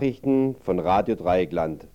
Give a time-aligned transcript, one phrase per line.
[0.00, 1.86] Nachrichten von Radio Dreieckland.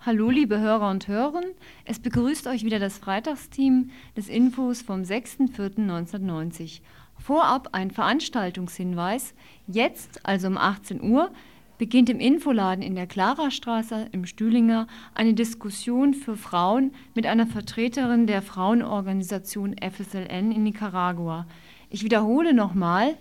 [0.00, 6.80] Hallo liebe Hörer und Hörerinnen, es begrüßt euch wieder das Freitagsteam des Infos vom 6.4.1990.
[7.16, 9.34] Vorab ein Veranstaltungshinweis.
[9.68, 11.30] Jetzt, also um 18 Uhr,
[11.78, 18.26] beginnt im Infoladen in der Klarastraße im Stühlinger eine Diskussion für Frauen mit einer Vertreterin
[18.26, 21.46] der Frauenorganisation FSLN in Nicaragua.
[21.88, 23.16] Ich wiederhole nochmal,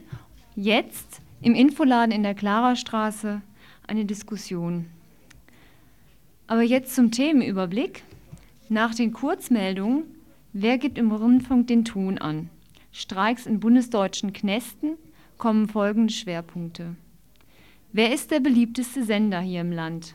[0.55, 3.41] jetzt im Infoladen in der Klarastraße
[3.85, 4.87] eine Diskussion.
[6.47, 8.03] Aber jetzt zum Themenüberblick.
[8.69, 10.03] Nach den Kurzmeldungen,
[10.51, 12.49] wer gibt im Rundfunk den Ton an?
[12.91, 14.97] Streiks in bundesdeutschen Knästen
[15.37, 16.95] kommen folgende Schwerpunkte.
[17.93, 20.13] Wer ist der beliebteste Sender hier im Land?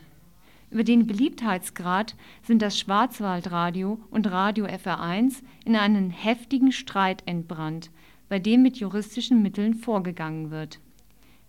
[0.69, 7.89] Über den Beliebtheitsgrad sind das Schwarzwaldradio und Radio FR1 in einen heftigen Streit entbrannt,
[8.29, 10.79] bei dem mit juristischen Mitteln vorgegangen wird.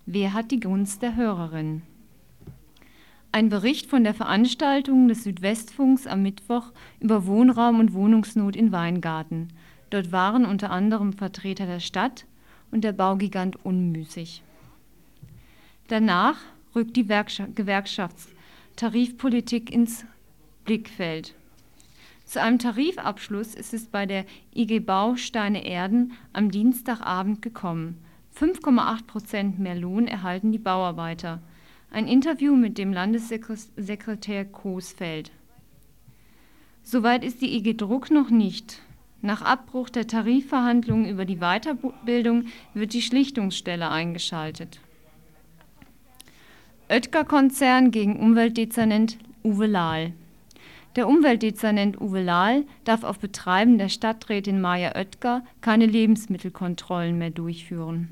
[0.07, 1.83] Wer hat die Gunst der Hörerin?
[3.31, 9.49] Ein Bericht von der Veranstaltung des Südwestfunks am Mittwoch über Wohnraum und Wohnungsnot in Weingarten.
[9.91, 12.25] Dort waren unter anderem Vertreter der Stadt
[12.71, 14.43] und der Baugigant unmüßig.
[15.89, 16.39] Danach
[16.75, 20.05] rückt die Gewerkschaftstarifpolitik ins
[20.65, 21.35] Blickfeld.
[22.25, 24.25] Zu einem Tarifabschluss ist es bei der
[24.55, 28.03] IG Bausteine Erden am Dienstagabend gekommen.
[28.39, 31.43] 5,8 Prozent mehr Lohn erhalten die Bauarbeiter–
[31.95, 35.31] ein Interview mit dem Landessekretär Coesfeld.
[36.83, 38.83] Soweit ist die IG Druck noch nicht.
[39.23, 44.81] Nach Abbruch der Tarifverhandlungen über die Weiterbildung wird die Schlichtungsstelle eingeschaltet.
[46.91, 50.13] Oetker-Konzern gegen Umweltdezernent Uwe Lahl.
[50.97, 58.11] Der Umweltdezernent Uwe Lahl darf auf Betreiben der Stadträtin Maja Oetker keine Lebensmittelkontrollen mehr durchführen.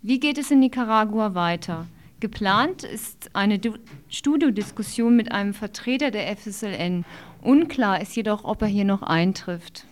[0.00, 1.86] Wie geht es in Nicaragua weiter?
[2.20, 3.60] Geplant ist eine
[4.08, 7.04] Studiodiskussion mit einem Vertreter der FSLN.
[7.42, 9.84] Unklar ist jedoch, ob er hier noch eintrifft.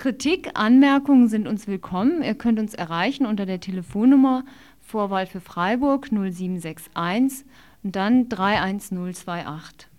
[0.00, 2.22] Kritik, Anmerkungen sind uns willkommen.
[2.22, 4.44] Ihr könnt uns erreichen unter der Telefonnummer
[4.90, 7.46] Vorwahl für Freiburg 0761
[7.82, 9.89] und dann 31028.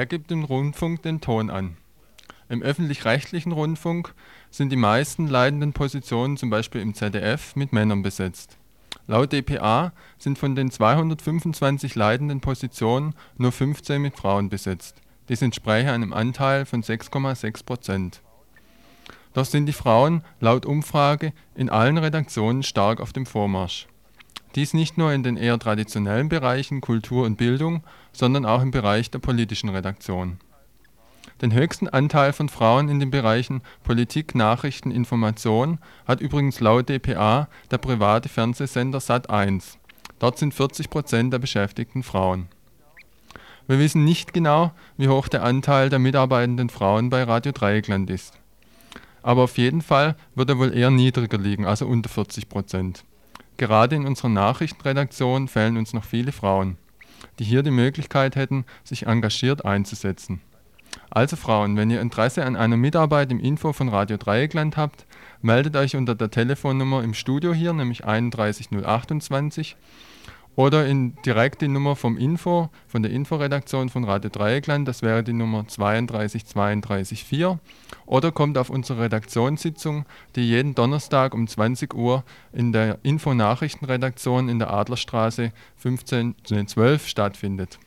[0.00, 1.76] Wer gibt im Rundfunk den Ton an?
[2.48, 4.14] Im öffentlich-rechtlichen Rundfunk
[4.50, 8.56] sind die meisten leitenden Positionen zum Beispiel im ZDF mit Männern besetzt.
[9.06, 15.02] Laut dpa sind von den 225 leitenden Positionen nur 15 mit Frauen besetzt.
[15.28, 18.22] Dies entspräche einem Anteil von 6,6 Prozent.
[19.34, 23.86] Doch sind die Frauen laut Umfrage in allen Redaktionen stark auf dem Vormarsch
[24.54, 29.10] dies nicht nur in den eher traditionellen Bereichen Kultur und Bildung, sondern auch im Bereich
[29.10, 30.38] der politischen Redaktion.
[31.40, 37.48] Den höchsten Anteil von Frauen in den Bereichen Politik, Nachrichten, Information hat übrigens laut dpa
[37.70, 39.76] der private Fernsehsender Sat1.
[40.18, 42.48] Dort sind 40 Prozent der Beschäftigten Frauen.
[43.66, 48.34] Wir wissen nicht genau, wie hoch der Anteil der mitarbeitenden Frauen bei Radio Dreieckland ist.
[49.22, 53.04] Aber auf jeden Fall wird er wohl eher niedriger liegen, also unter 40 Prozent.
[53.60, 56.78] Gerade in unserer Nachrichtenredaktion fehlen uns noch viele Frauen,
[57.38, 60.40] die hier die Möglichkeit hätten, sich engagiert einzusetzen.
[61.10, 65.04] Also Frauen, wenn ihr Interesse an einer Mitarbeit im Info von Radio Dreieckland habt,
[65.42, 69.76] meldet euch unter der Telefonnummer im Studio hier, nämlich 31028
[70.60, 75.22] oder in direkt die Nummer vom Info, von der Inforedaktion von Radio Dreieckland, das wäre
[75.24, 77.56] die Nummer 32324.
[78.04, 80.04] Oder kommt auf unsere Redaktionssitzung,
[80.36, 85.52] die jeden Donnerstag um 20 Uhr in der Info-Nachrichtenredaktion in der Adlerstraße
[85.82, 87.78] 1512 stattfindet.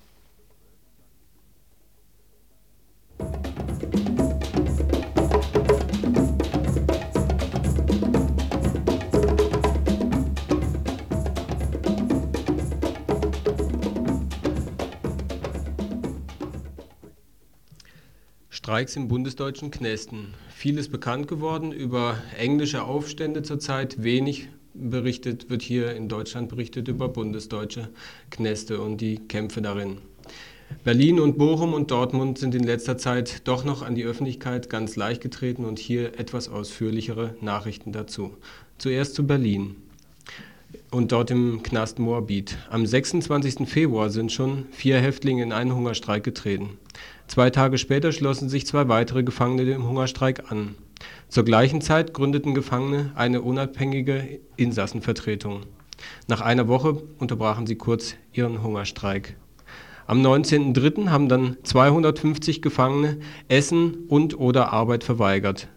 [18.64, 20.36] Streiks im bundesdeutschen Knästen.
[20.48, 27.10] Vieles bekannt geworden, über englische Aufstände zurzeit wenig berichtet, wird hier in Deutschland berichtet über
[27.10, 27.90] bundesdeutsche
[28.30, 29.98] Kneste und die Kämpfe darin.
[30.86, 34.96] Berlin und Bochum und Dortmund sind in letzter Zeit doch noch an die Öffentlichkeit ganz
[34.96, 38.38] leicht getreten und hier etwas ausführlichere Nachrichten dazu.
[38.78, 39.76] Zuerst zu Berlin
[40.90, 42.58] und dort im Knast Moabit.
[42.70, 43.68] Am 26.
[43.68, 46.78] Februar sind schon vier Häftlinge in einen Hungerstreik getreten.
[47.34, 50.76] Zwei Tage später schlossen sich zwei weitere Gefangene dem Hungerstreik an.
[51.30, 55.62] Zur gleichen Zeit gründeten Gefangene eine unabhängige Insassenvertretung.
[56.28, 59.36] Nach einer Woche unterbrachen sie kurz ihren Hungerstreik.
[60.06, 61.10] Am 19.03.
[61.10, 65.70] haben dann 250 Gefangene Essen und/oder Arbeit verweigert.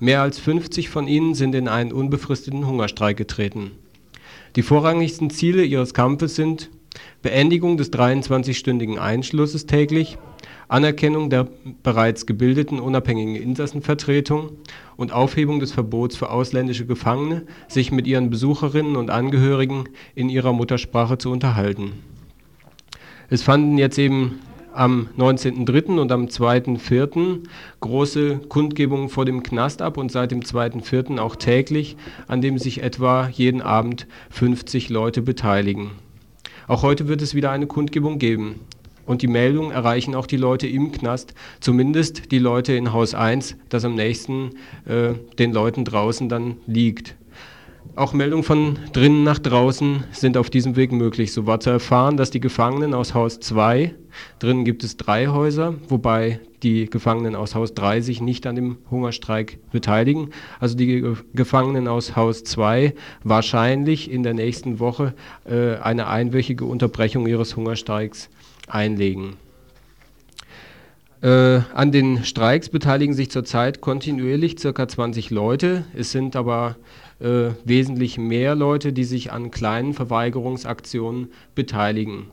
[0.00, 3.70] Mehr als 50 von ihnen sind in einen unbefristeten Hungerstreik getreten.
[4.56, 6.70] Die vorrangigsten Ziele ihres Kampfes sind
[7.22, 10.18] Beendigung des 23-stündigen Einschlusses täglich,
[10.74, 11.46] Anerkennung der
[11.82, 14.50] bereits gebildeten unabhängigen Insassenvertretung
[14.96, 19.84] und Aufhebung des Verbots für ausländische Gefangene, sich mit ihren Besucherinnen und Angehörigen
[20.14, 21.92] in ihrer Muttersprache zu unterhalten
[23.30, 24.40] es fanden jetzt eben
[24.72, 25.98] am 19.03.
[26.00, 27.40] und am 2.04.
[27.80, 31.18] große Kundgebungen vor dem Knast ab und seit dem 2.04.
[31.18, 35.92] auch täglich, an dem sich etwa jeden Abend 50 Leute beteiligen.
[36.66, 38.60] Auch heute wird es wieder eine Kundgebung geben.
[39.06, 43.56] Und die Meldungen erreichen auch die Leute im Knast, zumindest die Leute in Haus 1,
[43.68, 44.50] das am nächsten
[44.86, 47.16] äh, den Leuten draußen dann liegt.
[47.96, 51.32] Auch Meldungen von drinnen nach draußen sind auf diesem Weg möglich.
[51.32, 53.94] So war zu erfahren, dass die Gefangenen aus Haus 2,
[54.40, 58.78] drinnen gibt es drei Häuser, wobei die Gefangenen aus Haus 3 sich nicht an dem
[58.90, 60.30] Hungerstreik beteiligen.
[60.58, 61.04] Also die
[61.34, 65.14] Gefangenen aus Haus 2 wahrscheinlich in der nächsten Woche
[65.44, 68.28] äh, eine einwöchige Unterbrechung ihres Hungerstreiks
[68.68, 69.36] einlegen.
[71.22, 74.86] Äh, an den Streiks beteiligen sich zurzeit kontinuierlich ca.
[74.86, 75.86] 20 Leute.
[75.94, 76.76] Es sind aber
[77.18, 82.26] äh, wesentlich mehr Leute, die sich an kleinen Verweigerungsaktionen beteiligen.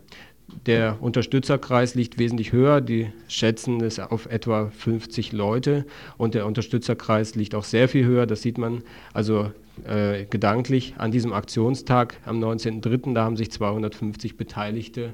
[0.66, 5.86] Der Unterstützerkreis liegt wesentlich höher, die schätzen es auf etwa 50 Leute
[6.18, 8.84] und der Unterstützerkreis liegt auch sehr viel höher, das sieht man
[9.14, 9.52] also
[9.86, 15.14] äh, gedanklich an diesem Aktionstag am 19.03., da haben sich 250 Beteiligte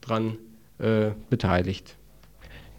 [0.00, 0.38] daran
[0.78, 1.96] äh, beteiligt.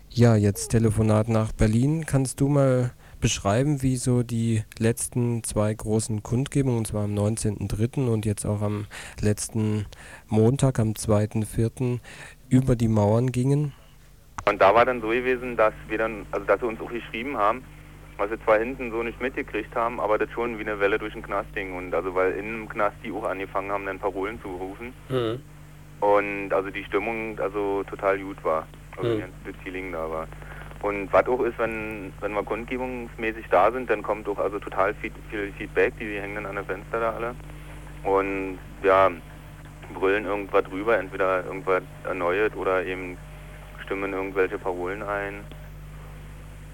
[0.09, 2.05] Ja, jetzt Telefonat nach Berlin.
[2.05, 8.07] Kannst du mal beschreiben, wie so die letzten zwei großen Kundgebungen, und zwar am 19.03.
[8.07, 8.87] und jetzt auch am
[9.21, 9.85] letzten
[10.27, 11.99] Montag, am 2.04.
[12.49, 13.73] über die Mauern gingen?
[14.45, 17.37] Und da war dann so gewesen, dass wir dann, also dass sie uns auch geschrieben
[17.37, 17.63] haben,
[18.17, 21.13] was wir zwar hinten so nicht mitgekriegt haben, aber das schon wie eine Welle durch
[21.13, 21.75] den Knast ging.
[21.75, 24.93] Und also weil in dem Knast die auch angefangen haben, dann Parolen zu rufen.
[25.09, 25.41] Mhm.
[25.99, 28.67] Und also die Stimmung also total gut war.
[28.97, 29.23] Also mhm.
[29.45, 30.27] das Feeling da war.
[30.81, 34.93] Und was auch ist, wenn, wenn wir kundgebungsmäßig da sind, dann kommt auch also total
[34.95, 37.35] viel, viel Feedback, die, die hängen dann an den Fenster da alle.
[38.03, 39.11] Und ja,
[39.93, 43.17] brüllen irgendwas drüber, entweder irgendwas erneuert oder eben
[43.83, 45.43] stimmen irgendwelche Parolen ein.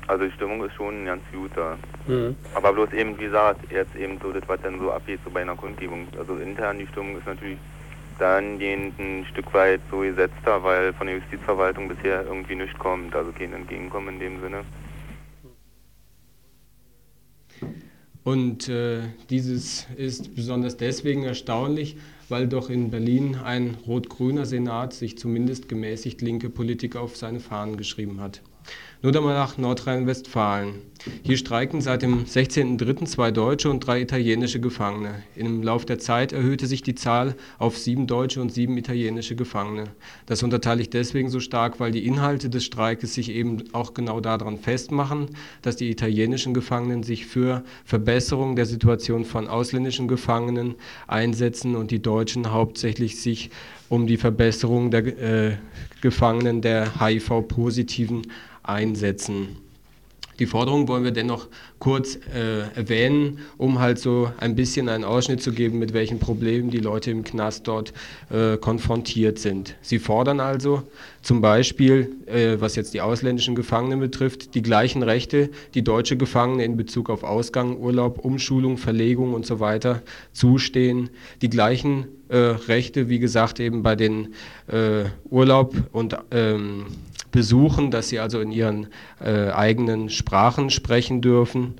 [0.07, 1.77] Also die Stimmung ist schon ganz gut da.
[2.05, 2.35] Mhm.
[2.53, 5.41] Aber bloß eben, wie gesagt, jetzt eben so das, was dann so abgeht, so bei
[5.41, 6.07] einer Kundgebung.
[6.19, 7.57] Also intern die Stimmung ist natürlich
[8.19, 13.31] dahingehend ein Stück weit so gesetzter, weil von der Justizverwaltung bisher irgendwie nichts kommt, also
[13.31, 14.63] kein Entgegenkommen in dem Sinne.
[18.23, 25.17] Und äh, dieses ist besonders deswegen erstaunlich, weil doch in Berlin ein rot-grüner Senat sich
[25.17, 28.41] zumindest gemäßigt linke Politiker auf seine Fahnen geschrieben hat.
[29.05, 30.81] Nur dann mal nach Nordrhein-Westfalen.
[31.21, 33.05] Hier streiken seit dem 16.03.
[33.05, 35.21] zwei deutsche und drei italienische Gefangene.
[35.35, 39.91] Im Lauf der Zeit erhöhte sich die Zahl auf sieben deutsche und sieben italienische Gefangene.
[40.25, 44.21] Das unterteile ich deswegen so stark, weil die Inhalte des Streikes sich eben auch genau
[44.21, 45.27] daran festmachen,
[45.61, 50.73] dass die italienischen Gefangenen sich für Verbesserung der Situation von ausländischen Gefangenen
[51.05, 53.51] einsetzen und die Deutschen hauptsächlich sich
[53.87, 55.57] um die Verbesserung der äh,
[56.01, 58.23] Gefangenen der HIV-Positiven
[58.67, 59.57] einsetzen.
[60.39, 61.47] Die Forderung wollen wir dennoch
[61.79, 66.69] kurz äh, erwähnen, um halt so ein bisschen einen Ausschnitt zu geben, mit welchen Problemen
[66.69, 67.93] die Leute im Knast dort
[68.29, 69.75] äh, konfrontiert sind.
[69.81, 70.83] Sie fordern also
[71.21, 76.65] zum Beispiel, äh, was jetzt die ausländischen Gefangenen betrifft, die gleichen Rechte, die deutsche Gefangene
[76.65, 80.01] in Bezug auf Ausgang, Urlaub, Umschulung, Verlegung und so weiter
[80.33, 84.33] zustehen, die gleichen äh, Rechte, wie gesagt, eben bei den
[84.67, 86.87] äh, Urlaub und ähm,
[87.35, 88.87] besuchen, dass sie also in ihren
[89.23, 91.75] äh, eigenen Sprachen sprechen dürfen.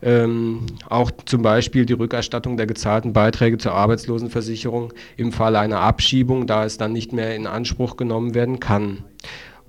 [0.00, 6.46] Ähm, auch zum Beispiel die Rückerstattung der gezahlten Beiträge zur Arbeitslosenversicherung im Falle einer Abschiebung,
[6.46, 9.02] da es dann nicht mehr in Anspruch genommen werden kann.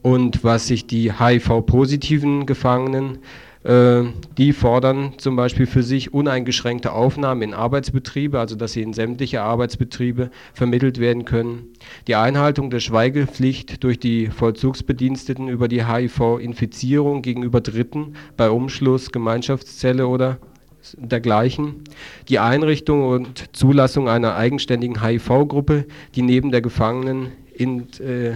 [0.04, 7.42] Und was sich die HIV-positiven Gefangenen Äh, die fordern zum Beispiel für sich uneingeschränkte Aufnahmen
[7.42, 11.74] in Arbeitsbetriebe, also dass sie in sämtliche Arbeitsbetriebe vermittelt werden können.
[12.08, 20.08] Die Einhaltung der Schweigepflicht durch die Vollzugsbediensteten über die HIV-Infizierung gegenüber Dritten bei Umschluss, Gemeinschaftszelle
[20.08, 20.38] oder
[20.96, 21.84] dergleichen.
[22.30, 25.86] Die Einrichtung und Zulassung einer eigenständigen HIV-Gruppe,
[26.16, 28.36] die neben der Gefangenen in, äh,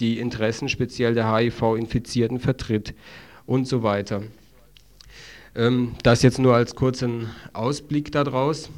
[0.00, 2.94] die Interessen speziell der HIV-Infizierten vertritt
[3.46, 4.22] und so weiter.
[5.54, 8.70] Ähm, das jetzt nur als kurzen Ausblick daraus.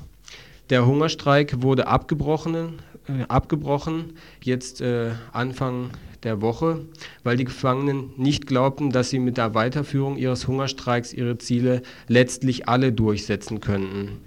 [0.71, 5.91] Der Hungerstreik wurde abgebrochen, äh, abgebrochen jetzt äh, Anfang
[6.25, 6.81] der Woche,
[7.23, 12.69] weil die Gefangenen nicht glaubten, dass sie mit der Weiterführung ihres Hungerstreiks ihre Ziele letztlich
[12.69, 14.21] alle durchsetzen könnten.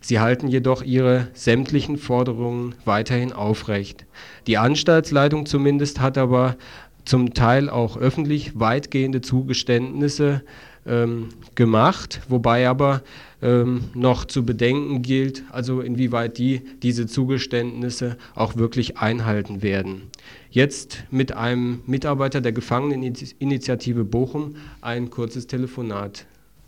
[0.00, 4.04] Sie halten jedoch ihre sämtlichen Forderungen weiterhin aufrecht.
[4.46, 6.56] Die Anstaltsleitung zumindest hat aber
[7.04, 10.42] zum Teil auch öffentlich weitgehende Zugeständnisse
[10.86, 13.02] ähm, gemacht, wobei aber
[13.42, 20.10] ähm, noch zu bedenken gilt, also inwieweit die diese Zugeständnisse auch wirklich einhalten werden.
[20.50, 26.26] Jetzt mit einem Mitarbeiter der Gefangeneninitiative Bochum ein kurzes Telefonat.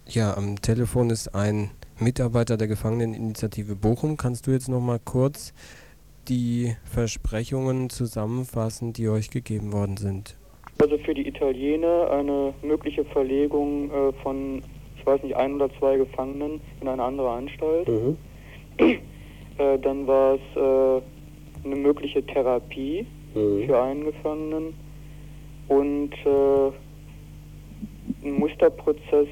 [0.08, 4.16] Ja, am Telefon ist ein Mitarbeiter der Gefangeneninitiative Bochum.
[4.16, 5.52] Kannst du jetzt noch mal kurz
[6.28, 10.36] die Versprechungen zusammenfassen, die euch gegeben worden sind?
[10.78, 14.62] Also für die Italiener eine mögliche Verlegung äh, von,
[14.98, 17.88] ich weiß nicht, ein oder zwei Gefangenen in eine andere Anstalt.
[17.88, 18.16] Mhm.
[19.58, 21.02] Äh, dann war es äh,
[21.64, 23.64] eine mögliche Therapie mhm.
[23.64, 24.74] für einen Gefangenen
[25.68, 26.72] und äh,
[28.22, 29.28] ein Musterprozess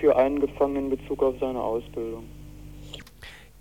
[0.00, 2.24] für einen Gefangenen in Bezug auf seine Ausbildung.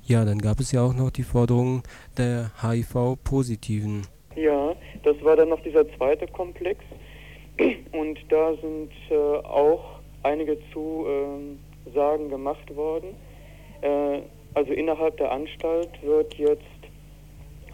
[0.07, 1.81] Ja, dann gab es ja auch noch die Forderung
[2.15, 4.05] der HIV-Positiven.
[4.35, 6.79] Ja, das war dann noch dieser zweite Komplex.
[7.91, 13.15] Und da sind äh, auch einige Zusagen gemacht worden.
[13.81, 14.21] Äh,
[14.53, 16.61] also innerhalb der Anstalt wird jetzt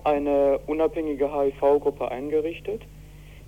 [0.06, 2.82] eine unabhängige HIV-Gruppe eingerichtet.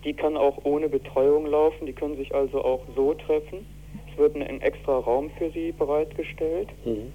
[0.04, 3.66] Die kann auch ohne Betreuung laufen, die können sich also auch so treffen.
[4.12, 6.68] Es wird ein extra Raum für sie bereitgestellt.
[6.84, 7.14] Mhm.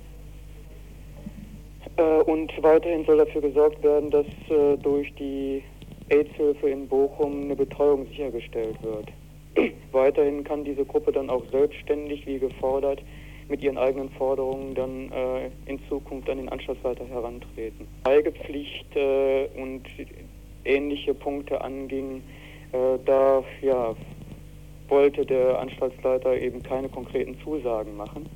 [1.99, 5.63] Äh, und weiterhin soll dafür gesorgt werden, dass äh, durch die
[6.09, 9.09] AIDS-Hilfe in Bochum eine Betreuung sichergestellt wird.
[9.93, 13.03] weiterhin kann diese Gruppe dann auch selbstständig, wie gefordert,
[13.49, 17.89] mit ihren eigenen Forderungen dann äh, in Zukunft an den Anstaltsleiter herantreten.
[18.07, 19.83] Schweigepflicht äh, und
[20.65, 22.23] ähnliche Punkte anging,
[22.73, 23.95] äh, da ja,
[24.89, 28.27] wollte der Anstaltsleiter eben keine konkreten Zusagen machen.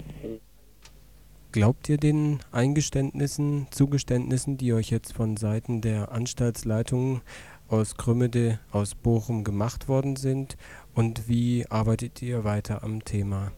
[1.52, 7.20] Glaubt ihr den Eingeständnissen, Zugeständnissen, die euch jetzt von Seiten der Anstaltsleitung
[7.68, 10.56] aus Krümmede, aus Bochum gemacht worden sind?
[10.94, 13.52] Und wie arbeitet ihr weiter am Thema?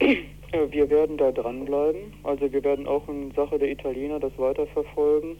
[0.00, 2.12] Wir werden da dranbleiben.
[2.24, 5.36] Also wir werden auch in Sache der Italiener das weiterverfolgen.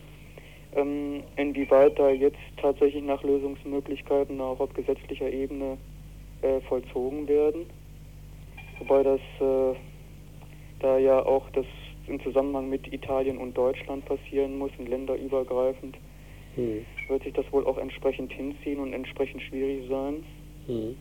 [0.76, 5.78] Ähm, inwieweit da jetzt tatsächlich nach Lösungsmöglichkeiten auch auf gesetzlicher Ebene
[6.42, 7.66] äh, vollzogen werden.
[8.78, 9.74] Wobei das äh,
[10.82, 11.66] da ja auch das
[12.06, 15.96] im Zusammenhang mit Italien und Deutschland passieren muss und länderübergreifend,
[16.56, 16.84] hm.
[17.08, 20.24] wird sich das wohl auch entsprechend hinziehen und entsprechend schwierig sein.
[20.66, 20.96] Hm.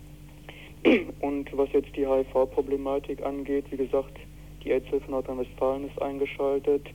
[1.19, 4.17] Und was jetzt die HIV-Problematik angeht, wie gesagt,
[4.63, 6.87] die AIDS-Hilfe Nordrhein-Westfalen ist eingeschaltet.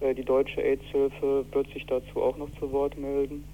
[0.00, 3.44] Äh, die deutsche AIDS-Hilfe wird sich dazu auch noch zu Wort melden.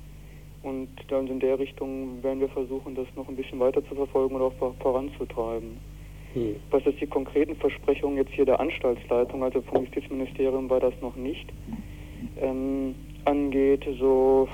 [0.62, 4.36] Und dann in der Richtung werden wir versuchen, das noch ein bisschen weiter zu verfolgen
[4.36, 5.78] und auch voranzutreiben.
[6.34, 6.56] Hm.
[6.70, 11.16] Was jetzt die konkreten Versprechungen jetzt hier der Anstaltsleitung, also vom Justizministerium war das noch
[11.16, 11.52] nicht,
[12.40, 14.48] ähm, angeht, so,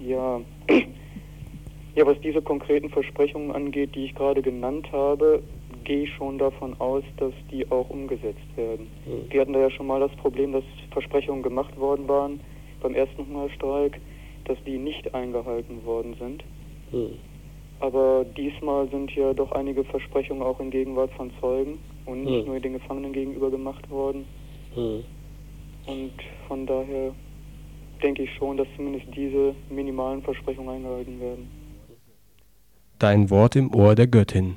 [0.00, 0.40] ja,
[1.94, 5.42] ja, was diese konkreten Versprechungen angeht, die ich gerade genannt habe,
[5.84, 8.88] gehe ich schon davon aus, dass die auch umgesetzt werden.
[9.04, 9.30] Hm.
[9.30, 12.40] Wir hatten da ja schon mal das Problem, dass Versprechungen gemacht worden waren
[12.80, 14.00] beim ersten Hungerstreik,
[14.44, 16.44] dass die nicht eingehalten worden sind.
[16.90, 17.18] Hm.
[17.80, 22.46] Aber diesmal sind ja doch einige Versprechungen auch in Gegenwart von Zeugen und nicht hm.
[22.46, 24.26] nur den Gefangenen gegenüber gemacht worden.
[24.74, 25.02] Hm.
[25.86, 26.12] Und
[26.46, 27.12] von daher
[28.02, 31.50] denke ich schon, dass zumindest diese minimalen Versprechungen eingehalten werden.
[32.98, 34.56] Dein Wort im Ohr der Göttin.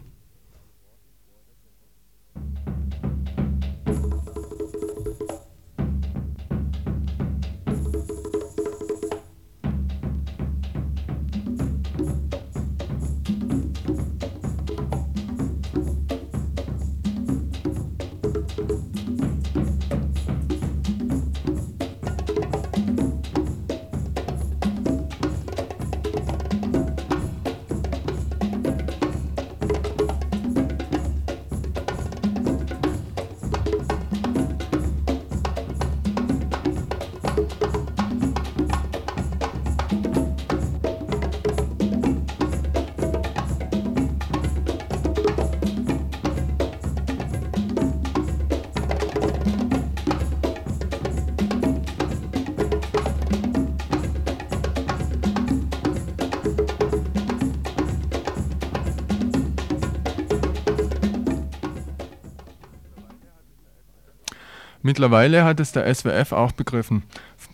[64.85, 67.03] Mittlerweile hat es der SWF auch begriffen.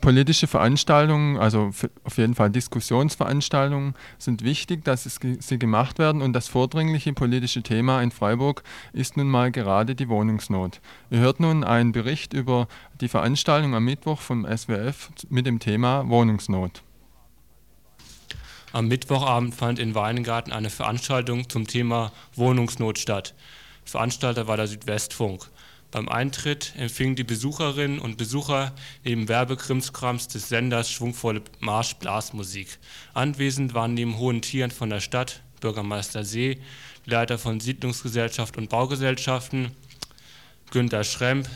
[0.02, 1.70] Politische Veranstaltungen, also
[2.04, 8.02] auf jeden Fall Diskussionsveranstaltungen, sind wichtig, dass sie gemacht werden und das vordringliche politische Thema
[8.02, 10.82] in Freiburg ist nun mal gerade die Wohnungsnot.
[11.12, 12.68] Ihr hört nun einen Bericht über
[13.00, 16.82] die Veranstaltung am Mittwoch vom SWF mit dem Thema Wohnungsnot.
[18.74, 23.36] Am Mittwochabend fand in Weingarten eine Veranstaltung zum Thema Wohnungsnot statt.
[23.86, 25.50] Veranstalter war der Südwestfunk.
[25.92, 32.78] Beim Eintritt empfingen die Besucherinnen und Besucher neben Werbekrimskrams des Senders schwungvolle Marschblasmusik.
[33.16, 36.60] Anwesend waren neben hohen Tieren von der Stadt Bürgermeister See,
[37.06, 39.72] Leiter von Siedlungsgesellschaft und Baugesellschaften,
[40.70, 41.50] Günter Schremp,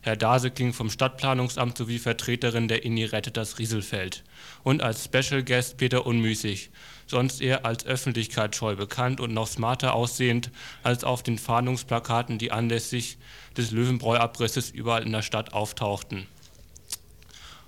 [0.00, 4.24] Herr Dasekling vom Stadtplanungsamt sowie Vertreterin der INI Rettet das Rieselfeld
[4.62, 6.70] und als Special Guest Peter Unmüßig,
[7.10, 10.50] sonst eher als öffentlichkeitsscheu bekannt und noch smarter aussehend
[10.82, 13.18] als auf den Fahndungsplakaten, die anlässlich
[13.56, 16.26] des Löwenbräu-Abrisses überall in der Stadt auftauchten.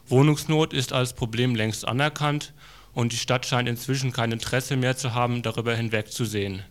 [0.08, 2.54] Wohnungsnot ist als Problem längst anerkannt
[2.94, 6.62] und die Stadt scheint inzwischen kein Interesse mehr zu haben, darüber hinwegzusehen.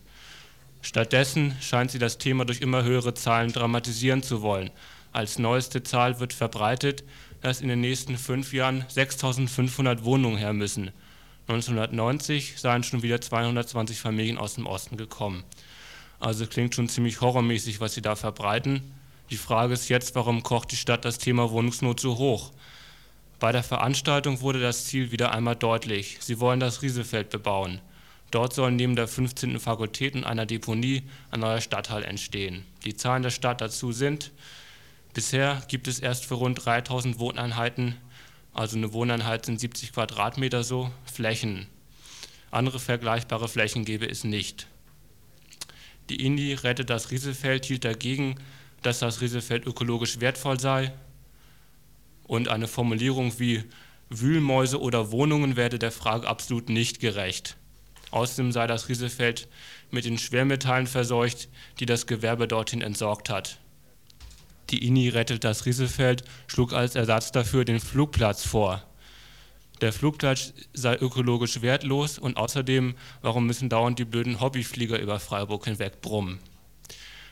[0.81, 4.71] Stattdessen scheint sie das Thema durch immer höhere Zahlen dramatisieren zu wollen.
[5.11, 7.03] Als neueste Zahl wird verbreitet,
[7.41, 10.91] dass in den nächsten fünf Jahren 6500 Wohnungen her müssen.
[11.47, 15.43] 1990 seien schon wieder 220 Familien aus dem Osten gekommen.
[16.19, 18.93] Also klingt schon ziemlich horrormäßig, was sie da verbreiten.
[19.31, 22.51] Die Frage ist jetzt, warum kocht die Stadt das Thema Wohnungsnot so hoch?
[23.39, 26.17] Bei der Veranstaltung wurde das Ziel wieder einmal deutlich.
[26.19, 27.81] Sie wollen das Riesefeld bebauen.
[28.29, 29.59] Dort soll neben der 15.
[29.59, 32.63] Fakultät und einer Deponie ein neuer Stadtteil entstehen.
[32.85, 34.31] Die Zahlen der Stadt dazu sind,
[35.13, 37.97] bisher gibt es erst für rund 3000 Wohneinheiten,
[38.53, 41.67] also eine Wohneinheit sind 70 Quadratmeter so, Flächen.
[42.51, 44.67] Andere vergleichbare Flächen gäbe es nicht.
[46.09, 48.35] Die INI rettet das Riesefeld hielt dagegen
[48.81, 50.93] dass das Rieselfeld ökologisch wertvoll sei
[52.23, 53.63] und eine Formulierung wie
[54.09, 57.57] Wühlmäuse oder Wohnungen werde der Frage absolut nicht gerecht.
[58.11, 59.47] Außerdem sei das Rieselfeld
[59.89, 61.47] mit den Schwermetallen verseucht,
[61.79, 63.59] die das Gewerbe dorthin entsorgt hat.
[64.71, 68.83] Die INI rettet das Rieselfeld schlug als Ersatz dafür den Flugplatz vor.
[69.81, 75.65] Der Flugplatz sei ökologisch wertlos und außerdem, warum müssen dauernd die blöden Hobbyflieger über Freiburg
[75.65, 76.39] hinweg brummen?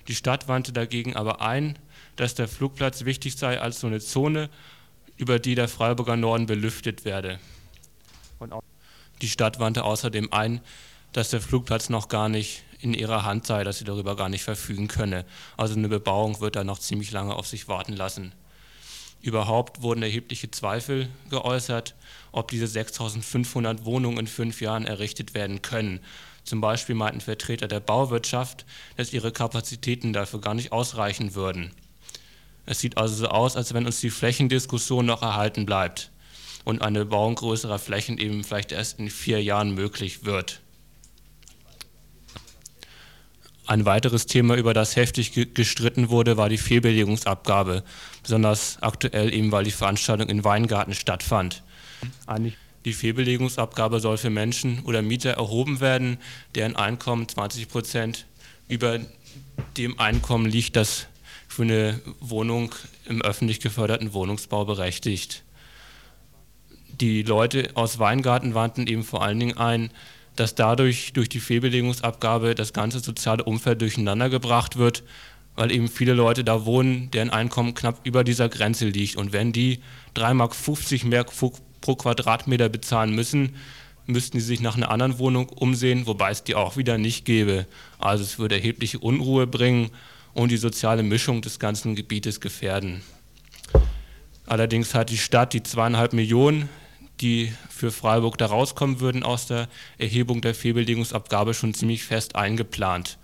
[0.07, 1.77] Die Stadt wandte dagegen aber ein,
[2.15, 4.49] dass der Flugplatz wichtig sei als so eine Zone,
[5.15, 7.39] über die der Freiburger Norden belüftet werde.
[9.21, 10.61] Die Stadt wandte außerdem ein,
[11.13, 14.43] dass der Flugplatz noch gar nicht in ihrer Hand sei, dass sie darüber gar nicht
[14.43, 15.25] verfügen könne.
[15.57, 18.33] Also eine Bebauung wird da noch ziemlich lange auf sich warten lassen.
[19.21, 21.95] Überhaupt wurden erhebliche Zweifel geäußert,
[22.31, 25.99] ob diese 6500 Wohnungen in fünf Jahren errichtet werden können.
[26.45, 28.65] Zum Beispiel meinten Vertreter der Bauwirtschaft,
[28.95, 31.71] dass ihre Kapazitäten dafür gar nicht ausreichen würden.
[32.65, 36.11] Es sieht also so aus, als wenn uns die Flächendiskussion noch erhalten bleibt
[36.63, 40.61] und eine Bebauung größerer Flächen eben vielleicht erst in vier Jahren möglich wird.
[43.69, 47.83] Ein weiteres Thema, über das heftig gestritten wurde, war die Fehlbelegungsabgabe,
[48.23, 51.61] besonders aktuell eben, weil die Veranstaltung in Weingarten stattfand.
[52.25, 56.17] Eigentlich die Fehlbelegungsabgabe soll für Menschen oder Mieter erhoben werden,
[56.55, 58.25] deren Einkommen 20 Prozent
[58.67, 58.99] über
[59.77, 61.05] dem Einkommen liegt, das
[61.47, 62.73] für eine Wohnung
[63.05, 65.43] im öffentlich geförderten Wohnungsbau berechtigt.
[66.99, 69.91] Die Leute aus Weingarten wandten eben vor allen Dingen ein,
[70.39, 75.03] dass dadurch durch die Fehlbelegungsabgabe das ganze soziale Umfeld durcheinander gebracht wird,
[75.55, 79.17] weil eben viele Leute da wohnen, deren Einkommen knapp über dieser Grenze liegt.
[79.17, 79.79] Und wenn die
[80.15, 81.25] 3,50 Mark mehr
[81.81, 83.55] pro Quadratmeter bezahlen müssen,
[84.05, 87.67] müssten sie sich nach einer anderen Wohnung umsehen, wobei es die auch wieder nicht gäbe.
[87.99, 89.91] Also es würde erhebliche Unruhe bringen
[90.33, 93.01] und die soziale Mischung des ganzen Gebietes gefährden.
[94.45, 96.69] Allerdings hat die Stadt die zweieinhalb Millionen,
[97.21, 103.17] die für Freiburg da rauskommen würden aus der Erhebung der Fehlbelegungsabgabe, schon ziemlich fest eingeplant.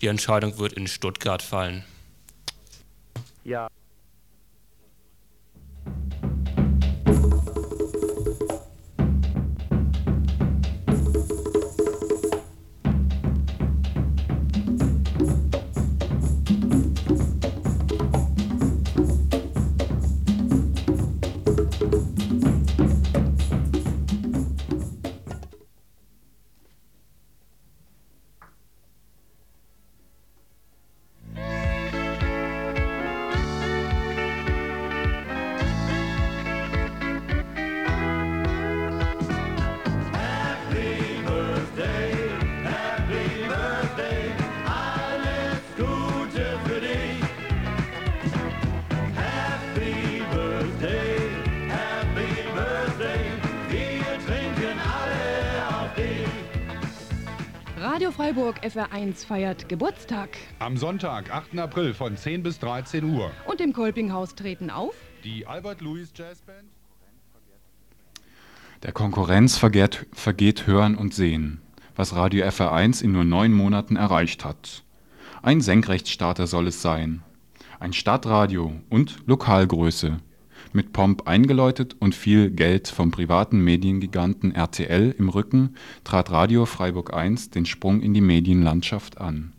[0.00, 1.84] Die Entscheidung wird in Stuttgart fallen.
[3.44, 3.68] Ja.
[57.84, 60.30] Radio Freiburg FR1 feiert Geburtstag.
[60.58, 61.58] Am Sonntag, 8.
[61.58, 63.30] April von 10 bis 13 Uhr.
[63.46, 66.64] Und im Kolpinghaus treten auf die Albert Louis Jazz Band.
[68.84, 71.60] Der Konkurrenz vergeht, vergeht Hören und Sehen,
[71.94, 74.82] was Radio FR1 in nur neun Monaten erreicht hat.
[75.42, 77.22] Ein Senkrechtstarter soll es sein.
[77.80, 80.20] Ein Stadtradio und Lokalgröße
[80.74, 87.14] mit Pomp eingeläutet und viel Geld vom privaten Mediengiganten RTL im Rücken trat Radio Freiburg
[87.14, 89.52] 1 den Sprung in die Medienlandschaft an.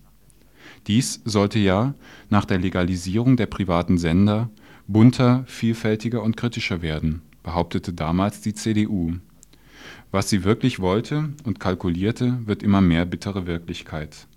[0.87, 1.95] Dies sollte ja
[2.29, 4.49] nach der Legalisierung der privaten Sender
[4.87, 9.13] bunter, vielfältiger und kritischer werden, behauptete damals die CDU.
[10.11, 14.27] Was sie wirklich wollte und kalkulierte, wird immer mehr bittere Wirklichkeit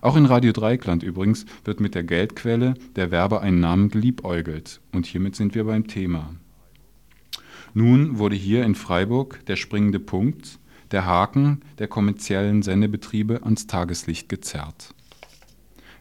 [0.00, 5.54] auch in Radio Dreikland übrigens wird mit der Geldquelle der Werbeeinnahmen geliebäugelt, und hiermit sind
[5.54, 6.34] wir beim Thema.
[7.74, 10.58] Nun wurde hier in Freiburg der springende Punkt,
[10.90, 14.94] der Haken der kommerziellen Sendebetriebe ans Tageslicht gezerrt.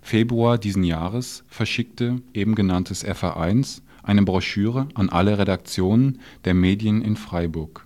[0.02, 7.16] Februar diesen Jahres verschickte eben genanntes FA1 eine Broschüre an alle Redaktionen der Medien in
[7.16, 7.85] Freiburg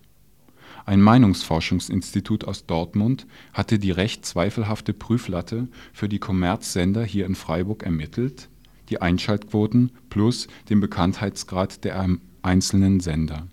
[0.90, 7.84] ein Meinungsforschungsinstitut aus Dortmund hatte die recht zweifelhafte Prüflatte für die Kommerzsender hier in Freiburg
[7.84, 8.50] ermittelt,
[8.90, 13.46] die Einschaltquoten plus den Bekanntheitsgrad der einzelnen Sender.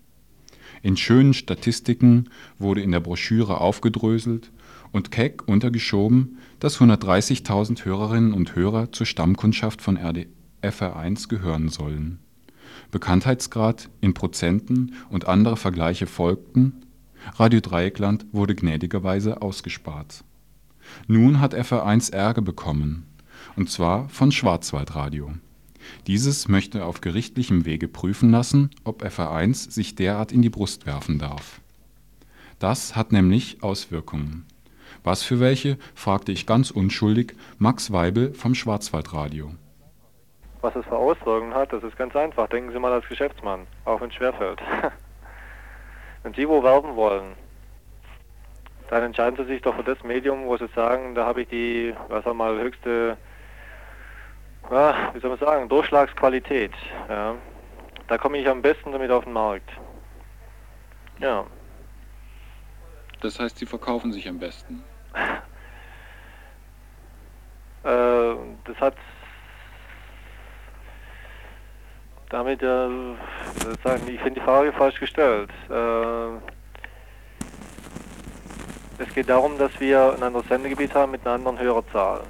[0.81, 4.51] In schönen Statistiken wurde in der Broschüre aufgedröselt
[4.91, 9.99] und keck untergeschoben, dass 130.000 Hörerinnen und Hörer zur Stammkundschaft von
[10.63, 12.17] FR1 gehören sollen.
[12.89, 16.81] Bekanntheitsgrad in Prozenten und andere Vergleiche folgten
[17.35, 20.23] Radio Dreieckland wurde gnädigerweise ausgespart.
[21.07, 23.05] Nun hat FR1 Ärger bekommen,
[23.55, 25.33] und zwar von Schwarzwaldradio.
[26.07, 31.19] Dieses möchte auf gerichtlichem Wege prüfen lassen, ob FR1 sich derart in die Brust werfen
[31.19, 31.61] darf.
[32.59, 34.45] Das hat nämlich Auswirkungen.
[35.03, 39.51] Was für welche, fragte ich ganz unschuldig Max Weibel vom Schwarzwaldradio.
[40.61, 42.49] Was es für Auswirkungen hat, das ist ganz einfach.
[42.49, 44.59] Denken Sie mal als Geschäftsmann, auch wenn es schwerfällt.
[46.27, 47.37] Wenn Sie wo werben wollen,
[48.89, 51.95] dann entscheiden Sie sich doch für das Medium, wo Sie sagen, da habe ich die,
[52.09, 53.17] was sagen mal, höchste,
[54.69, 56.73] ja, wie soll man sagen, Durchschlagsqualität.
[57.07, 57.35] Ja.
[58.09, 59.69] Da komme ich am besten damit auf den Markt.
[61.19, 61.45] Ja.
[63.21, 64.83] Das heißt, Sie verkaufen sich am besten?
[67.83, 68.35] äh,
[68.65, 68.97] das hat
[72.29, 72.87] damit, äh,
[73.83, 75.49] sagen, ich finde die Frage falsch gestellt.
[75.69, 76.37] Äh,
[78.99, 82.21] es geht darum, dass wir ein anderes Sendegebiet haben mit einer anderen Hörerzahl.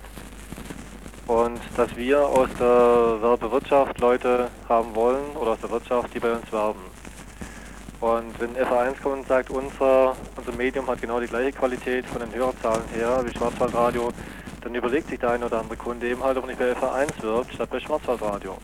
[1.27, 6.31] Und dass wir aus der Werbewirtschaft Leute haben wollen oder aus der Wirtschaft, die bei
[6.31, 6.79] uns werben.
[7.99, 12.21] Und wenn FA1 kommt und sagt, unser, unser Medium hat genau die gleiche Qualität von
[12.21, 14.11] den Hörerzahlen her wie Schwarzwaldradio,
[14.61, 17.53] dann überlegt sich der eine oder andere Kunde eben halt, ob nicht bei FA1 wirbt,
[17.53, 18.57] statt bei Schwarzwaldradio.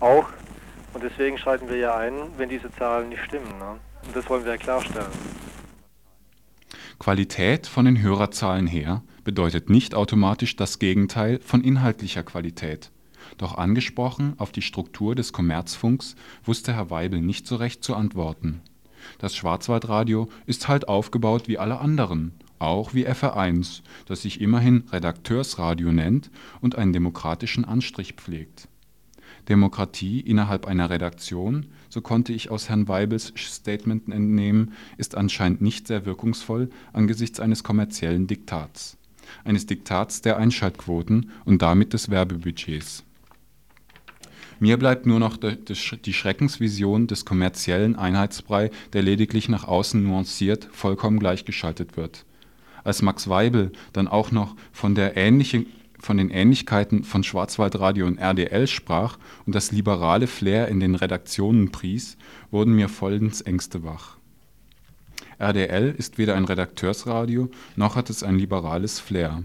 [0.00, 0.26] Auch
[0.96, 3.58] und deswegen schreiten wir ja ein, wenn diese Zahlen nicht stimmen.
[3.58, 3.78] Ne?
[4.06, 5.12] Und das wollen wir ja klarstellen.
[6.98, 12.92] Qualität von den Hörerzahlen her bedeutet nicht automatisch das Gegenteil von inhaltlicher Qualität.
[13.36, 18.62] Doch angesprochen auf die Struktur des Kommerzfunks wusste Herr Weibel nicht so recht zu antworten.
[19.18, 25.92] Das Schwarzwaldradio ist halt aufgebaut wie alle anderen, auch wie FR1, das sich immerhin Redakteursradio
[25.92, 26.30] nennt
[26.62, 28.68] und einen demokratischen Anstrich pflegt.
[29.48, 35.86] Demokratie innerhalb einer Redaktion, so konnte ich aus Herrn Weibels Statement entnehmen, ist anscheinend nicht
[35.86, 38.96] sehr wirkungsvoll angesichts eines kommerziellen Diktats.
[39.44, 43.04] Eines Diktats der Einschaltquoten und damit des Werbebudgets.
[44.58, 51.18] Mir bleibt nur noch die Schreckensvision des kommerziellen Einheitsbrei, der lediglich nach außen nuanciert, vollkommen
[51.18, 52.24] gleichgeschaltet wird.
[52.82, 55.66] Als Max Weibel dann auch noch von der ähnlichen
[55.98, 61.70] von den Ähnlichkeiten von Schwarzwaldradio und RDL sprach und das liberale Flair in den Redaktionen
[61.72, 62.16] pries,
[62.50, 64.16] wurden mir vollends Ängste wach.
[65.38, 69.42] RDL ist weder ein Redakteursradio, noch hat es ein liberales Flair.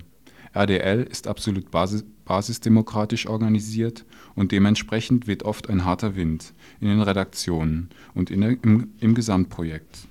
[0.53, 7.01] RDL ist absolut basis basisdemokratisch organisiert und dementsprechend weht oft ein harter Wind in den
[7.01, 10.07] Redaktionen und in im, im Gesamtprojekt.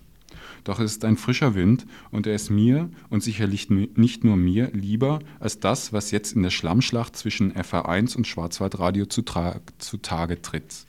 [0.64, 4.70] Doch es ist ein frischer Wind und er ist mir und sicherlich nicht nur mir
[4.72, 10.86] lieber als das, was jetzt in der Schlammschlacht zwischen FR1 und Schwarzwaldradio zutage tritt.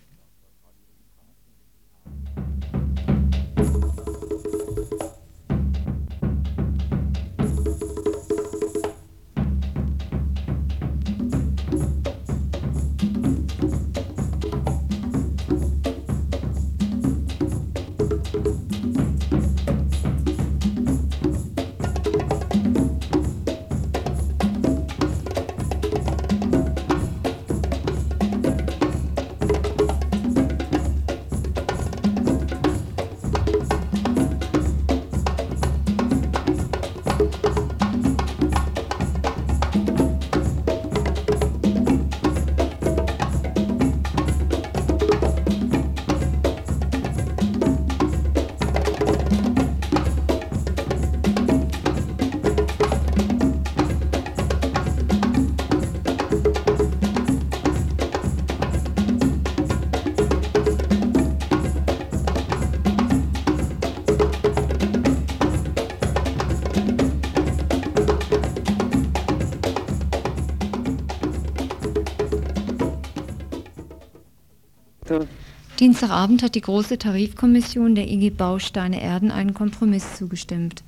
[75.81, 80.83] Dienstagabend hat die Große Tarifkommission der IG Bausteine Erden einen Kompromiss zugestimmt.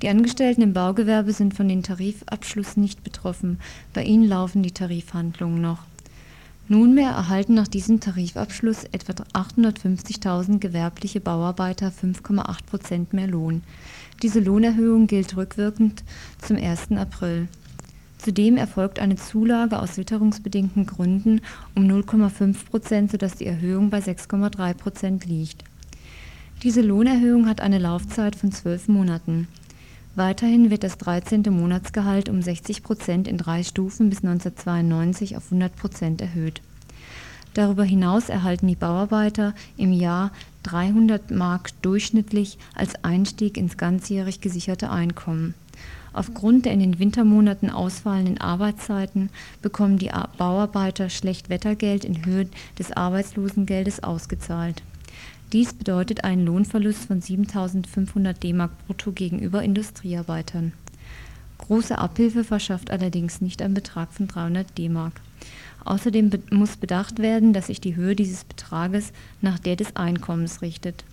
[0.00, 3.58] Die Angestellten im Baugewerbe sind von dem Tarifabschluss nicht betroffen.
[3.92, 5.80] Bei ihnen laufen die Tarifhandlungen noch.
[6.68, 13.64] Nunmehr erhalten nach diesem Tarifabschluss etwa 850.000 gewerbliche Bauarbeiter 5,8 Prozent mehr Lohn.
[14.22, 16.04] Diese Lohnerhöhung gilt rückwirkend
[16.40, 16.92] zum 1.
[16.92, 17.48] April.
[18.18, 21.40] Zudem erfolgt eine Zulage aus witterungsbedingten Gründen
[21.74, 25.64] um 0,5 Prozent, sodass die Erhöhung bei 6,3 Prozent liegt.
[26.64, 29.46] Diese Lohnerhöhung hat eine Laufzeit von zwölf Monaten.
[30.16, 31.42] Weiterhin wird das 13.
[31.48, 36.60] Monatsgehalt um 60 Prozent in drei Stufen bis 1992 auf 100 Prozent erhöht.
[37.54, 40.32] Darüber hinaus erhalten die Bauarbeiter im Jahr
[40.64, 45.54] 300 Mark durchschnittlich als Einstieg ins ganzjährig gesicherte Einkommen.
[46.18, 49.30] Aufgrund der in den Wintermonaten ausfallenden Arbeitszeiten
[49.62, 54.82] bekommen die Bauarbeiter Schlechtwettergeld in Höhe des Arbeitslosengeldes ausgezahlt.
[55.52, 60.72] Dies bedeutet einen Lohnverlust von 7.500 D-Mark brutto gegenüber Industriearbeitern.
[61.58, 65.20] Große Abhilfe verschafft allerdings nicht ein Betrag von 300 D-Mark.
[65.84, 71.04] Außerdem muss bedacht werden, dass sich die Höhe dieses Betrages nach der des Einkommens richtet.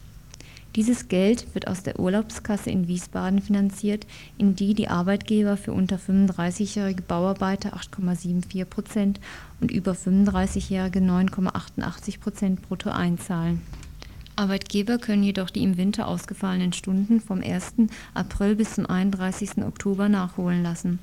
[0.76, 4.06] Dieses Geld wird aus der Urlaubskasse in Wiesbaden finanziert,
[4.38, 9.22] in die die Arbeitgeber für unter 35-jährige Bauarbeiter 8,74 Prozent
[9.62, 13.62] und über 35-jährige 9,88 Prozent brutto einzahlen.
[14.36, 17.76] Arbeitgeber können jedoch die im Winter ausgefallenen Stunden vom 1.
[18.14, 19.60] April bis zum 31.
[19.60, 21.00] Oktober nachholen lassen.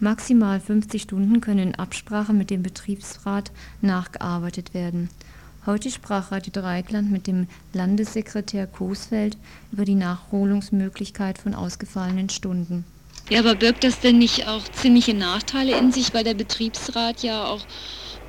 [0.00, 5.08] Maximal 50 Stunden können in Absprache mit dem Betriebsrat nachgearbeitet werden.
[5.68, 9.36] Heute sprach Radio Dreikland mit dem Landessekretär Coesfeld
[9.70, 12.86] über die Nachholungsmöglichkeit von ausgefallenen Stunden.
[13.28, 17.44] Ja, aber birgt das denn nicht auch ziemliche Nachteile in sich, weil der Betriebsrat ja
[17.44, 17.60] auch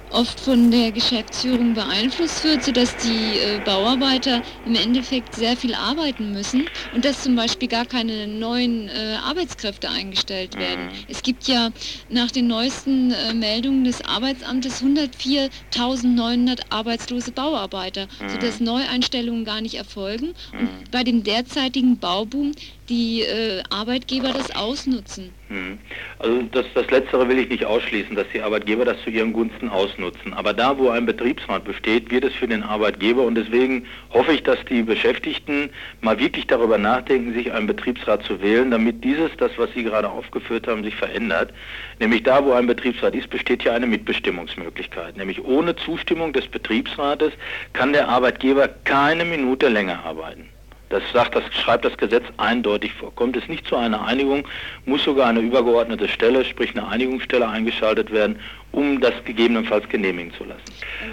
[0.10, 6.32] oft von der Geschäftsführung beeinflusst wird, sodass die äh, Bauarbeiter im Endeffekt sehr viel arbeiten
[6.32, 10.86] müssen und dass zum Beispiel gar keine neuen äh, Arbeitskräfte eingestellt werden.
[10.86, 10.92] Mhm.
[11.08, 11.70] Es gibt ja
[12.10, 18.30] nach den neuesten äh, Meldungen des Arbeitsamtes 104.900 arbeitslose Bauarbeiter, mhm.
[18.30, 20.84] sodass Neueinstellungen gar nicht erfolgen und mhm.
[20.92, 22.52] bei dem derzeitigen Bauboom
[22.90, 25.32] die äh, Arbeitgeber das ausnutzen.
[25.50, 25.78] Hm.
[26.18, 29.70] Also das, das Letztere will ich nicht ausschließen, dass die Arbeitgeber das zu ihren Gunsten
[29.70, 30.34] ausnutzen.
[30.34, 34.44] Aber da, wo ein Betriebsrat besteht, wird es für den Arbeitgeber und deswegen hoffe ich,
[34.44, 35.70] dass die Beschäftigten
[36.02, 40.10] mal wirklich darüber nachdenken, sich einen Betriebsrat zu wählen, damit dieses, das, was Sie gerade
[40.10, 41.54] aufgeführt haben, sich verändert.
[42.00, 45.18] Nämlich da, wo ein Betriebsrat ist, besteht ja eine Mitbestimmungsmöglichkeit.
[45.18, 47.34] Nämlich ohne Zustimmung des Betriebsrates
[47.74, 50.49] kann der Arbeitgeber keine Minute länger arbeiten.
[50.90, 53.14] Das, sagt, das schreibt das Gesetz eindeutig vor.
[53.16, 54.48] Kommt es nicht zu einer Einigung,
[54.86, 58.40] muss sogar eine übergeordnete Stelle, sprich eine Einigungsstelle eingeschaltet werden,
[58.72, 60.64] um das gegebenenfalls genehmigen zu lassen.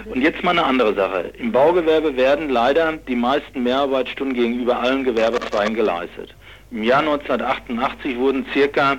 [0.05, 1.31] Und jetzt mal eine andere Sache.
[1.37, 6.33] Im Baugewerbe werden leider die meisten Mehrarbeitsstunden gegenüber allen Gewerbezweigen geleistet.
[6.71, 8.97] Im Jahr 1988 wurden circa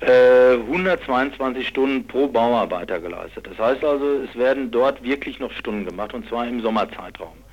[0.00, 3.48] 122 äh, Stunden pro Bauarbeiter geleistet.
[3.50, 7.45] Das heißt also, es werden dort wirklich noch Stunden gemacht, und zwar im Sommerzeitraum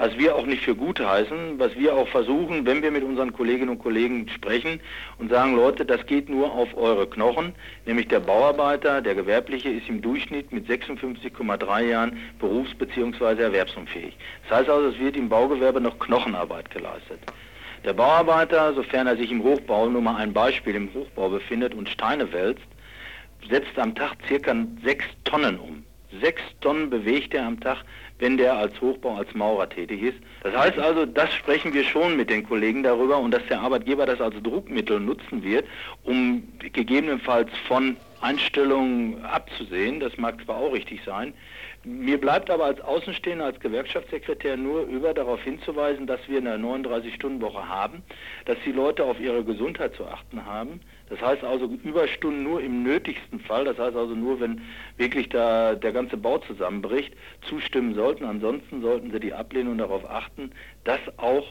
[0.00, 3.34] was wir auch nicht für gut heißen, was wir auch versuchen, wenn wir mit unseren
[3.34, 4.80] Kolleginnen und Kollegen sprechen
[5.18, 9.90] und sagen, Leute, das geht nur auf eure Knochen, nämlich der Bauarbeiter, der Gewerbliche ist
[9.90, 13.42] im Durchschnitt mit 56,3 Jahren berufs- bzw.
[13.42, 14.16] erwerbsunfähig.
[14.48, 17.20] Das heißt also, es wird im Baugewerbe noch Knochenarbeit geleistet.
[17.84, 21.90] Der Bauarbeiter, sofern er sich im Hochbau, nur mal ein Beispiel, im Hochbau befindet und
[21.90, 22.64] Steine wälzt,
[23.50, 25.84] setzt am Tag circa sechs Tonnen um.
[26.20, 27.84] Sechs Tonnen bewegt er am Tag
[28.20, 30.18] wenn der als Hochbau, als Maurer tätig ist.
[30.42, 34.06] Das heißt also, das sprechen wir schon mit den Kollegen darüber und dass der Arbeitgeber
[34.06, 35.66] das als Druckmittel nutzen wird,
[36.04, 40.00] um gegebenenfalls von Einstellungen abzusehen.
[40.00, 41.32] Das mag zwar auch richtig sein.
[41.82, 47.66] Mir bleibt aber als Außenstehender, als Gewerkschaftssekretär nur über darauf hinzuweisen, dass wir eine 39-Stunden-Woche
[47.66, 48.02] haben,
[48.44, 52.84] dass die Leute auf ihre Gesundheit zu achten haben, das heißt also Überstunden nur im
[52.84, 54.62] nötigsten Fall, das heißt also nur, wenn
[54.96, 58.24] wirklich da der ganze Bau zusammenbricht, zustimmen sollten.
[58.24, 60.52] Ansonsten sollten sie die ablehnen und darauf achten,
[60.84, 61.46] dass auch,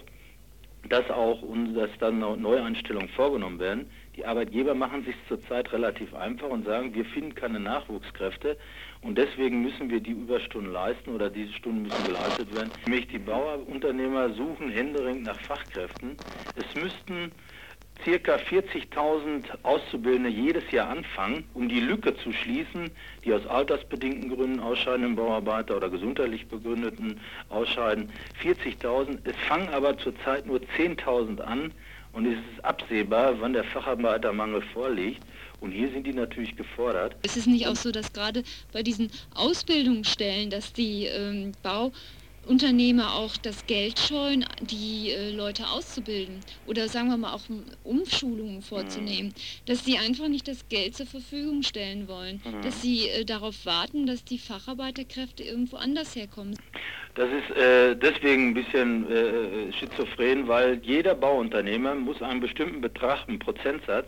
[0.87, 3.91] dass auch und dass dann Neueinstellungen vorgenommen werden.
[4.15, 8.57] Die Arbeitgeber machen sich zurzeit relativ einfach und sagen, wir finden keine Nachwuchskräfte
[9.01, 12.71] und deswegen müssen wir die Überstunden leisten oder diese Stunden müssen geleistet werden.
[12.85, 16.17] Nämlich die Bauunternehmer suchen händeringend nach Fachkräften.
[16.55, 17.33] Es müssten
[18.03, 22.91] circa 40.000 Auszubildende jedes Jahr anfangen, um die Lücke zu schließen,
[23.25, 28.11] die aus altersbedingten Gründen ausscheidenden Bauarbeiter oder gesundheitlich begründeten ausscheiden.
[28.43, 31.71] 40.000, es fangen aber zurzeit nur 10.000 an
[32.13, 35.21] und es ist absehbar, wann der Facharbeitermangel vorliegt.
[35.61, 37.17] Und hier sind die natürlich gefordert.
[37.21, 41.91] Es ist nicht auch so, dass gerade bei diesen Ausbildungsstellen, dass die ähm, Bau
[42.49, 47.43] Unternehmer auch das Geld scheuen, die äh, Leute auszubilden oder sagen wir mal auch
[47.83, 49.65] Umschulungen vorzunehmen, mhm.
[49.67, 52.63] dass sie einfach nicht das Geld zur Verfügung stellen wollen, mhm.
[52.63, 56.57] dass sie äh, darauf warten, dass die Facharbeiterkräfte irgendwo anders herkommen.
[57.13, 63.27] Das ist äh, deswegen ein bisschen äh, schizophren, weil jeder Bauunternehmer muss einen bestimmten Betrag,
[63.27, 64.07] einen Prozentsatz,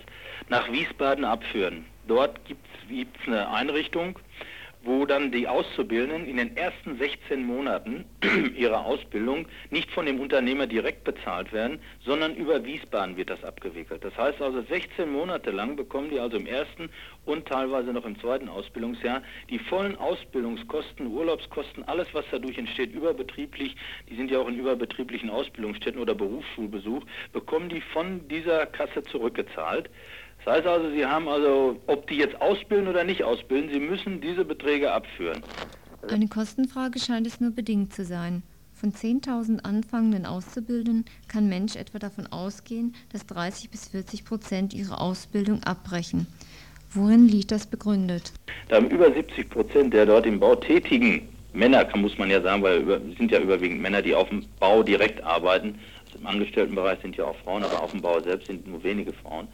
[0.50, 1.86] nach Wiesbaden abführen.
[2.08, 4.18] Dort gibt es eine Einrichtung,
[4.84, 8.06] wo dann die Auszubildenden in den ersten 16 Monaten
[8.56, 14.04] ihrer Ausbildung nicht von dem Unternehmer direkt bezahlt werden, sondern über Wiesbaden wird das abgewickelt.
[14.04, 16.90] Das heißt also 16 Monate lang bekommen die also im ersten
[17.26, 23.76] und teilweise noch im zweiten Ausbildungsjahr die vollen Ausbildungskosten, Urlaubskosten, alles was dadurch entsteht, überbetrieblich,
[24.10, 29.90] die sind ja auch in überbetrieblichen Ausbildungsstätten oder Berufsschulbesuch, bekommen die von dieser Kasse zurückgezahlt.
[30.46, 34.22] Das heißt also, Sie haben also, ob die jetzt ausbilden oder nicht ausbilden, Sie müssen
[34.22, 35.44] diese Beträge abführen.
[36.10, 38.42] Eine Kostenfrage scheint es nur bedingt zu sein.
[38.74, 45.00] Von 10.000 anfangenden Auszubildenden kann Mensch etwa davon ausgehen, dass 30 bis 40 Prozent ihre
[45.00, 46.26] Ausbildung abbrechen.
[46.90, 48.34] Worin liegt das begründet?
[48.70, 52.64] Da haben über 70 Prozent der dort im Bau tätigen Männer, muss man ja sagen,
[52.64, 55.78] weil es sind ja überwiegend Männer, die auf dem Bau direkt arbeiten.
[56.06, 59.14] Also Im Angestelltenbereich sind ja auch Frauen, aber auf dem Bau selbst sind nur wenige
[59.14, 59.48] Frauen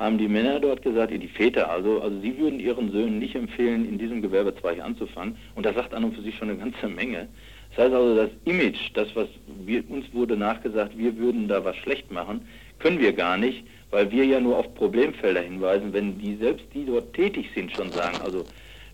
[0.00, 3.86] haben die Männer dort gesagt, die Väter also, also sie würden ihren Söhnen nicht empfehlen,
[3.86, 5.36] in diesem Gewerbezweig anzufangen.
[5.54, 7.28] Und das sagt an und für sich schon eine ganze Menge.
[7.70, 9.28] Das heißt also, das Image, das, was
[9.66, 12.40] wir, uns wurde nachgesagt, wir würden da was schlecht machen,
[12.78, 16.86] können wir gar nicht, weil wir ja nur auf Problemfelder hinweisen, wenn die selbst, die
[16.86, 18.44] dort tätig sind, schon sagen, also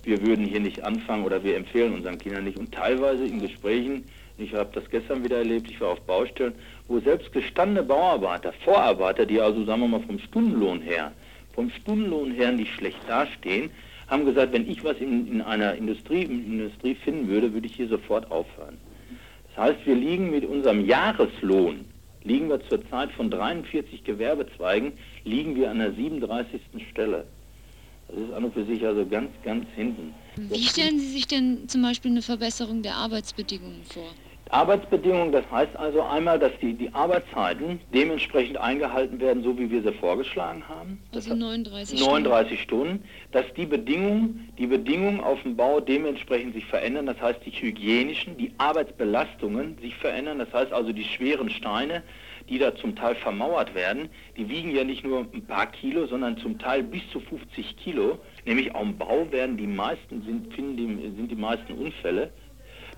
[0.02, 2.58] wir würden hier nicht anfangen oder wir empfehlen unseren Kindern nicht.
[2.58, 4.04] Und teilweise in Gesprächen,
[4.38, 6.54] ich habe das gestern wieder erlebt, ich war auf Baustellen,
[6.88, 11.12] wo selbst gestandene Bauarbeiter, Vorarbeiter, die also, sagen wir mal, vom Stundenlohn her,
[11.54, 13.70] vom Stundenlohn her nicht schlecht dastehen,
[14.08, 17.74] haben gesagt, wenn ich was in, in einer Industrie, in Industrie finden würde, würde ich
[17.74, 18.78] hier sofort aufhören.
[19.48, 21.84] Das heißt, wir liegen mit unserem Jahreslohn,
[22.22, 24.92] liegen wir zurzeit von 43 Gewerbezweigen,
[25.24, 26.60] liegen wir an der 37.
[26.90, 27.24] Stelle.
[28.08, 30.14] Das ist an und für sich also ganz, ganz hinten.
[30.36, 34.10] Wie stellen Sie sich denn zum Beispiel eine Verbesserung der Arbeitsbedingungen vor?
[34.50, 39.82] Arbeitsbedingungen, das heißt also einmal, dass die, die Arbeitszeiten dementsprechend eingehalten werden, so wie wir
[39.82, 41.02] sie vorgeschlagen haben.
[41.12, 42.12] Also 39 Stunden.
[42.12, 43.04] 39 Stunden.
[43.32, 48.36] Dass die Bedingungen, die Bedingungen auf dem Bau dementsprechend sich verändern, das heißt die hygienischen,
[48.36, 52.04] die Arbeitsbelastungen sich verändern, das heißt also die schweren Steine,
[52.48, 56.38] die da zum Teil vermauert werden, die wiegen ja nicht nur ein paar Kilo, sondern
[56.38, 58.20] zum Teil bis zu 50 Kilo.
[58.44, 62.30] Nämlich am Bau werden die meisten, sind, finden die, sind die meisten Unfälle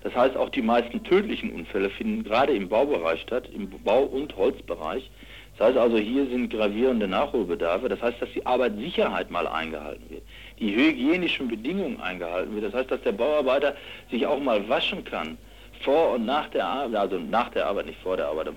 [0.01, 4.35] das heißt, auch die meisten tödlichen Unfälle finden gerade im Baubereich statt, im Bau- und
[4.37, 5.09] Holzbereich.
[5.57, 7.89] Das heißt also, hier sind gravierende Nachholbedarfe.
[7.89, 10.23] Das heißt, dass die Arbeitssicherheit mal eingehalten wird,
[10.57, 12.65] die hygienischen Bedingungen eingehalten wird.
[12.65, 13.75] Das heißt, dass der Bauarbeiter
[14.09, 15.37] sich auch mal waschen kann,
[15.81, 18.49] vor und nach der Arbeit, also nach der Arbeit, nicht vor der Arbeit.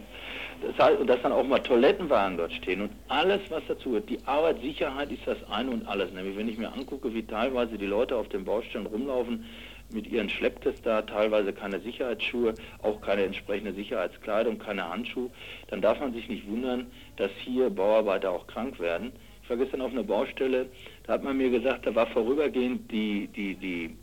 [0.76, 4.08] Das heißt, dass dann auch mal Toilettenwagen dort stehen und alles, was dazu gehört.
[4.08, 6.12] Die Arbeitssicherheit ist das eine und alles.
[6.12, 9.44] Nämlich, wenn ich mir angucke, wie teilweise die Leute auf den Baustellen rumlaufen,
[9.92, 15.30] mit ihren Schlepptests da, teilweise keine Sicherheitsschuhe, auch keine entsprechende Sicherheitskleidung, keine Handschuhe,
[15.68, 19.12] dann darf man sich nicht wundern, dass hier Bauarbeiter auch krank werden.
[19.42, 20.66] Ich war gestern auf einer Baustelle,
[21.04, 23.96] da hat man mir gesagt, da war vorübergehend die, die, die,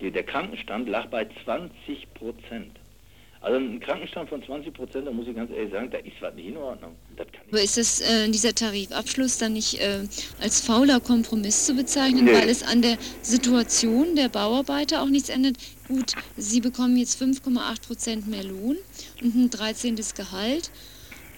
[0.00, 2.75] die der Krankenstand lag bei 20 Prozent.
[3.46, 6.34] Also ein Krankenstand von 20 Prozent, da muss ich ganz ehrlich sagen, da ist was
[6.34, 6.96] nicht in Ordnung.
[7.48, 10.00] Aber ist das, äh, dieser Tarifabschluss dann nicht äh,
[10.40, 12.32] als fauler Kompromiss zu bezeichnen, nee.
[12.32, 15.58] weil es an der Situation der Bauarbeiter auch nichts ändert?
[15.86, 18.78] Gut, sie bekommen jetzt 5,8 Prozent mehr Lohn
[19.22, 19.94] und ein 13.
[20.16, 20.72] Gehalt,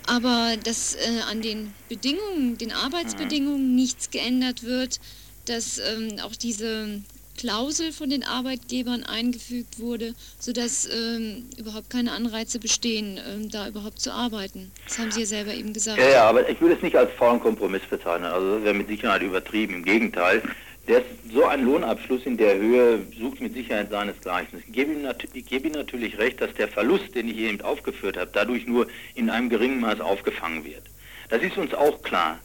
[0.06, 4.98] aber dass äh, an den Bedingungen, den Arbeitsbedingungen nichts geändert wird,
[5.44, 7.02] dass ähm, auch diese
[7.39, 14.01] Klausel von den Arbeitgebern eingefügt wurde, sodass ähm, überhaupt keine Anreize bestehen, ähm, da überhaupt
[14.01, 14.70] zu arbeiten.
[14.86, 15.99] Das haben Sie ja selber eben gesagt.
[15.99, 18.26] Ja, ja aber ich würde es nicht als faulen Kompromiss bezeichnen.
[18.26, 19.74] Also das wäre mit Sicherheit übertrieben.
[19.74, 20.43] Im Gegenteil.
[20.89, 24.62] Der, so ein Lohnabschluss in der Höhe sucht mit Sicherheit seinesgleichen.
[24.66, 28.16] Ich gebe, ihm ich gebe ihm natürlich recht, dass der Verlust, den ich eben aufgeführt
[28.16, 30.82] habe, dadurch nur in einem geringen Maß aufgefangen wird.
[31.28, 32.39] Das ist uns auch klar.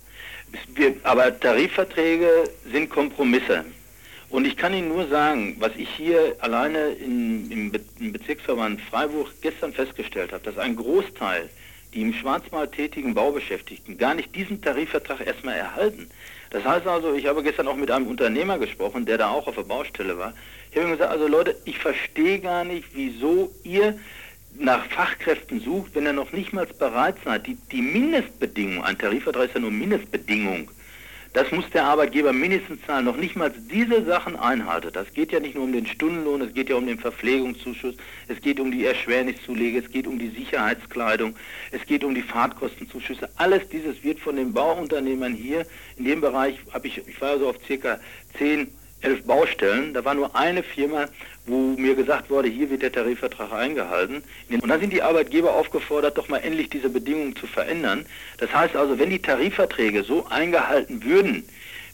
[0.76, 3.64] Wir, aber Tarifverträge sind Kompromisse.
[4.34, 8.82] Und ich kann Ihnen nur sagen, was ich hier alleine in, im, Be im Bezirksverband
[8.82, 11.52] Freiburg gestern festgestellt habe, dass ein Großteil
[11.94, 16.10] die im Schwarzmarkt tätigen Baubeschäftigten gar nicht diesen Tarifvertrag erstmal erhalten.
[16.50, 19.54] Das heißt also, ich habe gestern auch mit einem Unternehmer gesprochen, der da auch auf
[19.54, 20.34] der Baustelle war.
[20.72, 24.00] Ich habe ihm gesagt, also Leute, ich verstehe gar nicht, wieso ihr
[24.58, 29.50] nach Fachkräften sucht, wenn ihr noch nicht mal bereit seid, die, die Mindestbedingung, ein Tarifvertrag
[29.50, 30.72] ist ja nur Mindestbedingung,
[31.34, 33.06] Das muss der Arbeitgeber mindestens zahlen.
[33.06, 34.92] Noch nicht mal diese Sachen einhalten.
[34.94, 37.96] Das geht ja nicht nur um den Stundenlohn, es geht ja um den Verpflegungszuschuss,
[38.28, 41.36] es geht um die Erschwerniszulege, es geht um die Sicherheitskleidung,
[41.72, 43.28] es geht um die Fahrtkostenzuschüsse.
[43.38, 45.66] Alles dieses wird von den Bauunternehmern hier
[45.98, 48.00] in dem Bereich, habe ich, ich war so auf circa
[48.38, 48.68] 10,
[49.04, 49.93] 11 Baustellen.
[49.93, 51.06] Da war nur eine Firma,
[51.45, 54.24] wo mir gesagt wurde, hier wird der Tarifvertrag eingehalten.
[54.49, 58.06] Und dann sind die Arbeitgeber aufgefordert, doch mal endlich diese Bedingungen zu verändern.
[58.38, 61.43] Das heißt also, wenn die Tarifverträge so eingehalten würden,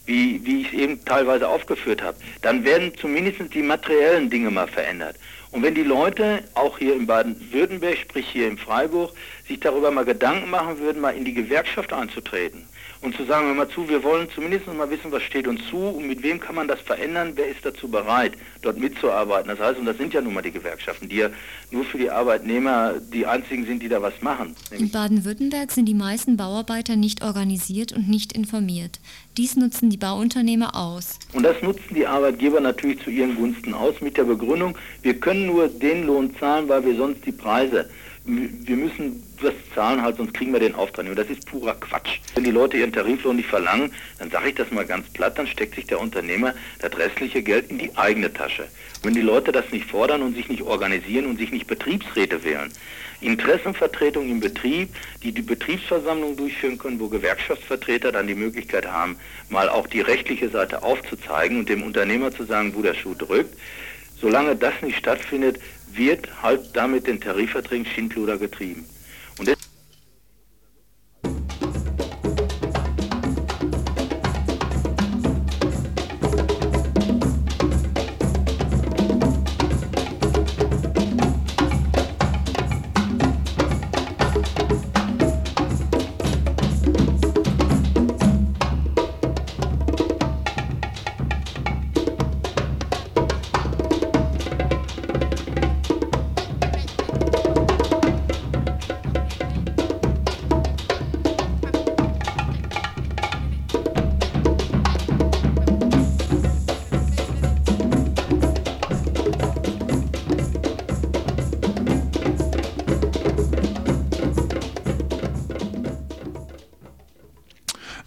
[0.06, 4.66] wie, wie ich es eben teilweise aufgeführt habe, dann werden zumindest die materiellen Dinge mal
[4.66, 5.16] verändert.
[5.52, 9.12] Und wenn die Leute, auch hier in Baden-Württemberg, sprich hier in Freiburg,
[9.48, 12.66] sich darüber mal Gedanken machen würden, mal in die Gewerkschaft einzutreten,
[13.02, 15.76] und zu sagen, hör mal zu, wir wollen zumindest mal wissen, was steht uns zu
[15.76, 18.32] und mit wem kann man das verändern, wer ist dazu bereit,
[18.62, 19.48] dort mitzuarbeiten.
[19.48, 21.30] Das heißt, und das sind ja nun mal die Gewerkschaften, die ja
[21.70, 24.54] nur für die Arbeitnehmer die einzigen sind, die da was machen.
[24.70, 29.00] In Baden-Württemberg sind die meisten Bauarbeiter nicht organisiert und nicht informiert.
[29.36, 31.18] Dies nutzen die Bauunternehmer aus.
[31.32, 35.46] Und das nutzen die Arbeitgeber natürlich zu ihren Gunsten aus mit der Begründung, wir können
[35.46, 37.88] nur den Lohn zahlen, weil wir sonst die Preise
[38.30, 41.10] wir müssen das zahlen halt, sonst kriegen wir den Auftrag nicht.
[41.10, 42.18] Und das ist purer Quatsch.
[42.34, 45.46] Wenn die Leute ihren Tariflohn nicht verlangen, dann sage ich das mal ganz platt, dann
[45.46, 48.62] steckt sich der Unternehmer das restliche Geld in die eigene Tasche.
[48.62, 52.44] Und wenn die Leute das nicht fordern und sich nicht organisieren und sich nicht Betriebsräte
[52.44, 52.70] wählen,
[53.22, 54.88] Interessenvertretung im Betrieb,
[55.22, 59.16] die die Betriebsversammlung durchführen können, wo Gewerkschaftsvertreter dann die Möglichkeit haben,
[59.50, 63.54] mal auch die rechtliche Seite aufzuzeigen und dem Unternehmer zu sagen, wo der Schuh drückt.
[64.20, 65.58] Solange das nicht stattfindet,
[65.92, 68.84] wird halt damit den Tarifverträgen Schindluder getrieben.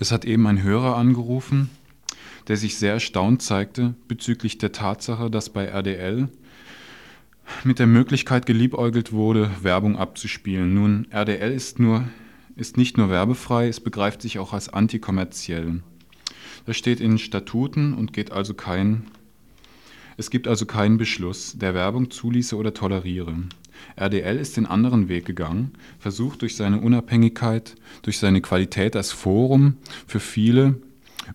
[0.03, 1.69] Es hat eben ein Hörer angerufen,
[2.49, 6.27] der sich sehr erstaunt zeigte bezüglich der Tatsache, dass bei RDL
[7.63, 10.73] mit der Möglichkeit geliebäugelt wurde, Werbung abzuspielen.
[10.73, 12.03] Nun, RDL ist, nur,
[12.57, 15.81] ist nicht nur werbefrei, es begreift sich auch als antikommerziell.
[16.65, 19.05] Das steht in Statuten und geht also kein,
[20.17, 23.37] es gibt also keinen Beschluss, der Werbung zuließe oder toleriere.
[23.95, 29.77] RDL ist den anderen Weg gegangen, versucht durch seine Unabhängigkeit, durch seine Qualität als Forum
[30.07, 30.75] für viele,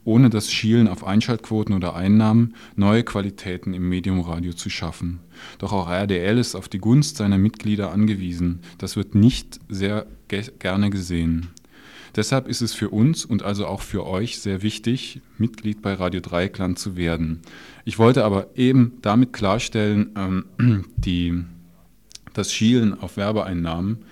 [0.04, 5.20] ohne das Schielen auf Einschaltquoten oder Einnahmen, neue Qualitäten im Mediumradio zu schaffen.
[5.58, 8.60] Doch auch RDL ist auf die Gunst seiner Mitglieder angewiesen.
[8.78, 11.48] Das wird nicht sehr ge gerne gesehen.
[12.16, 16.20] Deshalb ist es für uns und also auch für euch sehr wichtig, Mitglied bei Radio
[16.20, 17.40] Dreieckland zu werden.
[17.84, 21.44] Ich wollte aber eben damit klarstellen, ähm, die
[22.38, 24.04] das Schielen auf Werbeeinnahmen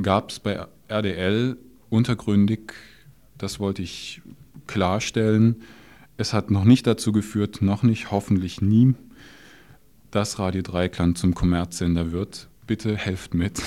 [0.00, 1.56] gab es bei RDL
[1.90, 2.72] untergründig,
[3.36, 4.22] das wollte ich
[4.68, 5.56] klarstellen.
[6.16, 8.94] Es hat noch nicht dazu geführt, noch nicht, hoffentlich nie,
[10.12, 12.48] dass Radio Dreikland zum Kommerzsender wird.
[12.66, 13.60] Bitte helft mit.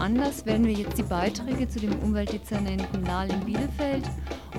[0.00, 4.08] Anlass werden wir jetzt die Beiträge zu dem Umweltdezernenten Lahl in Bielefeld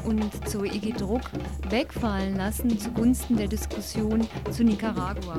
[0.06, 1.24] und zur IG Druck
[1.68, 5.38] wegfallen lassen zugunsten der Diskussion zu Nicaragua.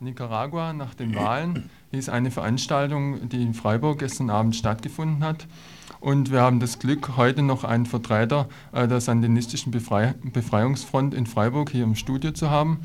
[0.00, 5.46] Nicaragua nach den Wahlen ist eine Veranstaltung, die in Freiburg gestern Abend stattgefunden hat.
[6.02, 11.26] Und wir haben das Glück, heute noch einen Vertreter äh, der Sandinistischen Befrei Befreiungsfront in
[11.26, 12.80] Freiburg hier im Studio zu haben.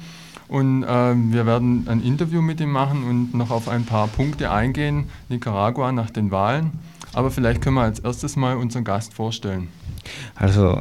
[0.47, 4.51] Und äh, wir werden ein Interview mit ihm machen und noch auf ein paar Punkte
[4.51, 6.73] eingehen, Nicaragua nach den Wahlen.
[7.13, 9.69] Aber vielleicht können wir als erstes mal unseren Gast vorstellen.
[10.35, 10.79] Also,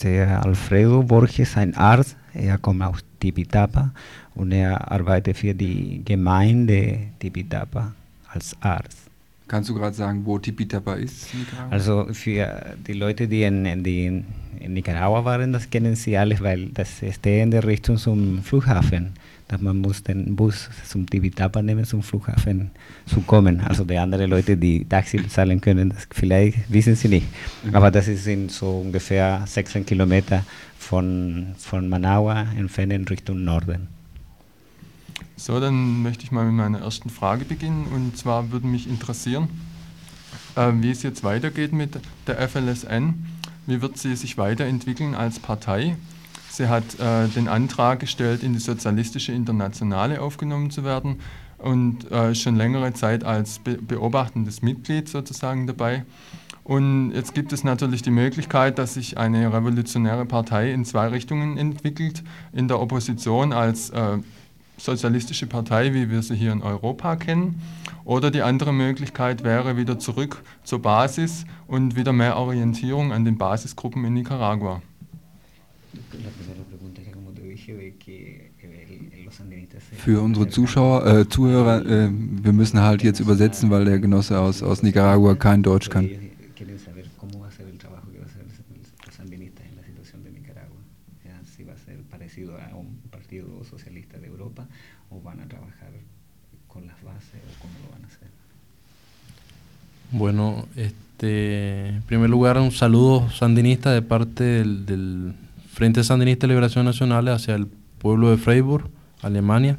[0.00, 3.90] der Alfredo Borges, ein Arzt, er kommt aus Tipitapa
[4.36, 7.92] und er arbeitet für die Gemeinde Tipitapa
[8.32, 9.09] als Arzt.
[9.50, 11.26] Kannst du gerade sagen, wo Tipitapa ist?
[11.70, 16.66] Also für die Leute, die in, die in Nicaragua waren, das kennen sie alle, weil
[16.66, 19.14] das steht in der Richtung zum Flughafen.
[19.48, 22.70] Dass man muss den Bus zum Tipitapa nehmen, zum Flughafen
[23.06, 23.60] zu kommen.
[23.62, 27.26] Also die anderen Leute, die Taxi bezahlen können, das vielleicht wissen sie nicht.
[27.64, 27.74] Mhm.
[27.74, 30.44] Aber das sind so ungefähr 16 Kilometer
[30.78, 33.88] von, von Managua entfernt in Richtung Norden.
[35.40, 37.86] So, dann möchte ich mal mit meiner ersten Frage beginnen.
[37.94, 39.48] Und zwar würde mich interessieren,
[40.54, 43.14] äh, wie es jetzt weitergeht mit der FLSN.
[43.66, 45.96] Wie wird sie sich weiterentwickeln als Partei?
[46.50, 51.20] Sie hat äh, den Antrag gestellt, in die Sozialistische Internationale aufgenommen zu werden
[51.56, 56.04] und äh, schon längere Zeit als be beobachtendes Mitglied sozusagen dabei.
[56.64, 61.56] Und jetzt gibt es natürlich die Möglichkeit, dass sich eine revolutionäre Partei in zwei Richtungen
[61.56, 62.22] entwickelt.
[62.52, 64.18] In der Opposition als äh,
[64.80, 67.60] sozialistische Partei, wie wir sie hier in Europa kennen.
[68.04, 73.38] Oder die andere Möglichkeit wäre wieder zurück zur Basis und wieder mehr Orientierung an den
[73.38, 74.82] Basisgruppen in Nicaragua.
[79.96, 84.62] Für unsere Zuschauer, äh, Zuhörer, äh, wir müssen halt jetzt übersetzen, weil der Genosse aus,
[84.62, 86.08] aus Nicaragua kein Deutsch kann.
[100.12, 105.34] Bueno, este, en primer lugar, un saludo sandinista de parte del, del,
[105.72, 107.66] Frente Sandinista de Liberación Nacional hacia el
[107.98, 108.90] pueblo de Freiburg,
[109.22, 109.78] Alemania.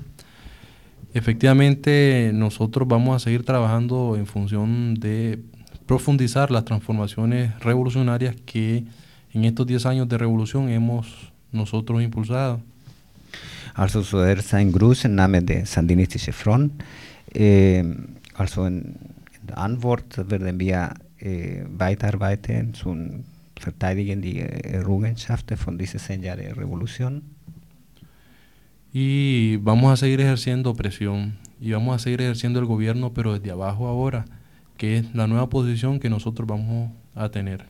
[1.13, 5.39] Efectivamente, nosotros vamos a seguir trabajando en función de
[5.86, 8.86] profundizar las transformaciones revolucionarias que
[9.34, 12.61] en estos 10 años de revolución hemos nosotros impulsado.
[13.74, 16.84] Also so er sein Gruß im Namen der Sandinistische Front.
[17.34, 17.84] Eh,
[18.36, 18.95] also en,
[19.53, 22.95] Antwort werden wir äh, weiterarbeiten zu
[23.59, 27.22] verteidigen die Errungenschaften von dieser zehn Jahre Revolution.
[28.93, 33.51] Y vamos a seguir ejerciendo presión y vamos a seguir ejerciendo el gobierno, pero desde
[33.51, 34.26] abajo ahora,
[34.78, 37.65] que es la nueva posición que nosotros vamos a tener.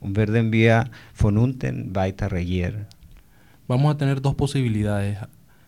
[0.00, 2.86] Und werden wir von unten weiter regieren.
[3.70, 5.18] Vamos a tener dos posibilidades,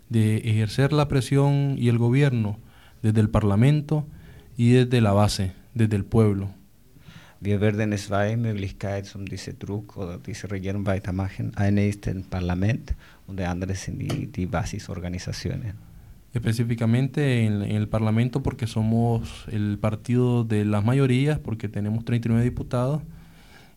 [0.09, 2.59] de ejercer la presión y el gobierno
[3.00, 4.05] desde el Parlamento
[4.57, 6.50] y desde la base, desde el pueblo.
[7.40, 11.53] Wir werden zwei Möglichkeiten, um diese Druck oder diese Regierung weitermachen.
[11.55, 12.92] Eine ist das Parlament
[13.28, 15.74] und die andere sind die, die Basisorganisationen.
[16.34, 22.42] Específicamente en, en, el Parlamento porque somos el partido de las mayorías, porque tenemos 39
[22.42, 23.00] diputados,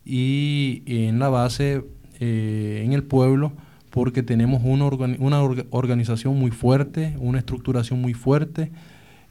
[0.04, 1.84] y en la base,
[2.18, 3.52] eh, en el pueblo,
[3.96, 8.70] porque tenemos una, organi una orga organización muy fuerte, una estructuración muy fuerte,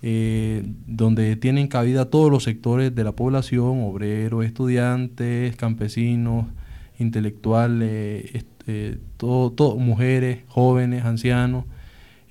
[0.02, 6.48] eh, donde tienen cabida todos los sectores de la población, obreros, estudiantes, campesinos,
[6.98, 11.66] intelectuales, este, todo, mujeres, jóvenes, ancianos,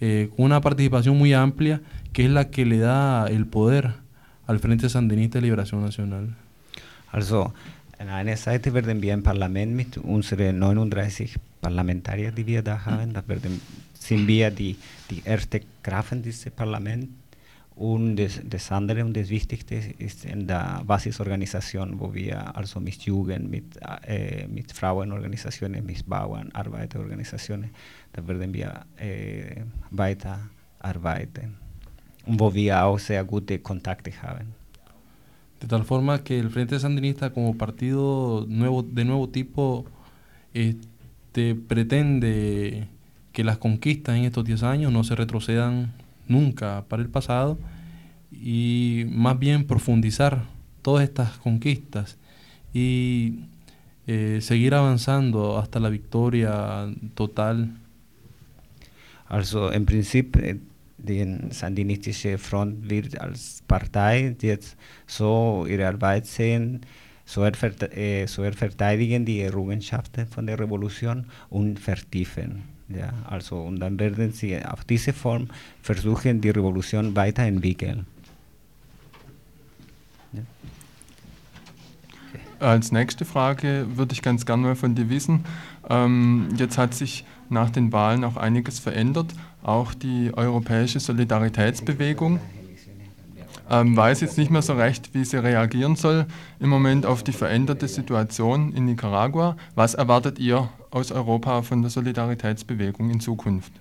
[0.01, 1.83] eh, una participación muy amplia
[2.13, 3.93] que es la que le da el poder
[4.49, 6.35] al Frente Sandinista de Liberación Nacional.
[7.13, 7.55] Also,
[8.01, 13.13] an einer Seite werden wir im Parlament mit unseren 39 Parlamentariern, die wir da haben,
[13.13, 13.61] da werden,
[13.99, 14.77] sind wir die,
[15.11, 17.09] die erste Kraft in diesem Parlament
[17.77, 23.03] Und das, das andere und das Wichtigste ist in der Basisorganisation, wo wir also mit
[23.03, 23.65] Jugend, mit,
[24.07, 27.71] äh, mit Frauenorganisationen, mit Bauern, Arbeiterorganisationen,
[28.13, 30.39] da werden wir äh, weiter
[30.79, 31.57] arbeiten.
[32.27, 34.55] Und wo wir auch sehr gute Kontakte haben.
[35.61, 39.87] De tal forma que el Frente Sandinista como partido nuevo, de nuevo tipo
[41.35, 42.87] este, pretende
[43.33, 45.93] que las conquistas en estos 10 años no se retrocedan
[46.29, 47.59] nunca para el pasado
[48.31, 50.45] y más bien profundizar
[50.83, 52.19] todas estas conquistas
[52.73, 53.41] y
[54.07, 57.73] eh, seguir avanzando hasta la victoria total.
[59.29, 60.37] Also im Prinzip
[60.99, 64.77] die sandinistische Front wird als Partei jetzt
[65.09, 66.83] so ihre Arbeit sehen,
[67.27, 72.63] äh, so verteidigen die Errungenschaften von der Revolution und vertiefen.
[72.89, 75.49] Ja, also, und dann werden sie auf diese Form
[75.81, 78.07] versuchen, die Revolution weiterentwickeln.
[80.33, 80.43] Ja.
[82.61, 85.45] Als nächste Frage würde ich ganz gerne mal von dir wissen,
[85.89, 92.39] ähm, jetzt hat sich nach den Wahlen auch einiges verändert, auch die europäische Solidaritätsbewegung
[93.71, 96.27] ähm, weiß jetzt nicht mehr so recht, wie sie reagieren soll
[96.61, 99.57] im Moment auf die veränderte Situation in Nicaragua.
[99.75, 103.73] Was erwartet ihr aus Europa von der Solidaritätsbewegung in Zukunft?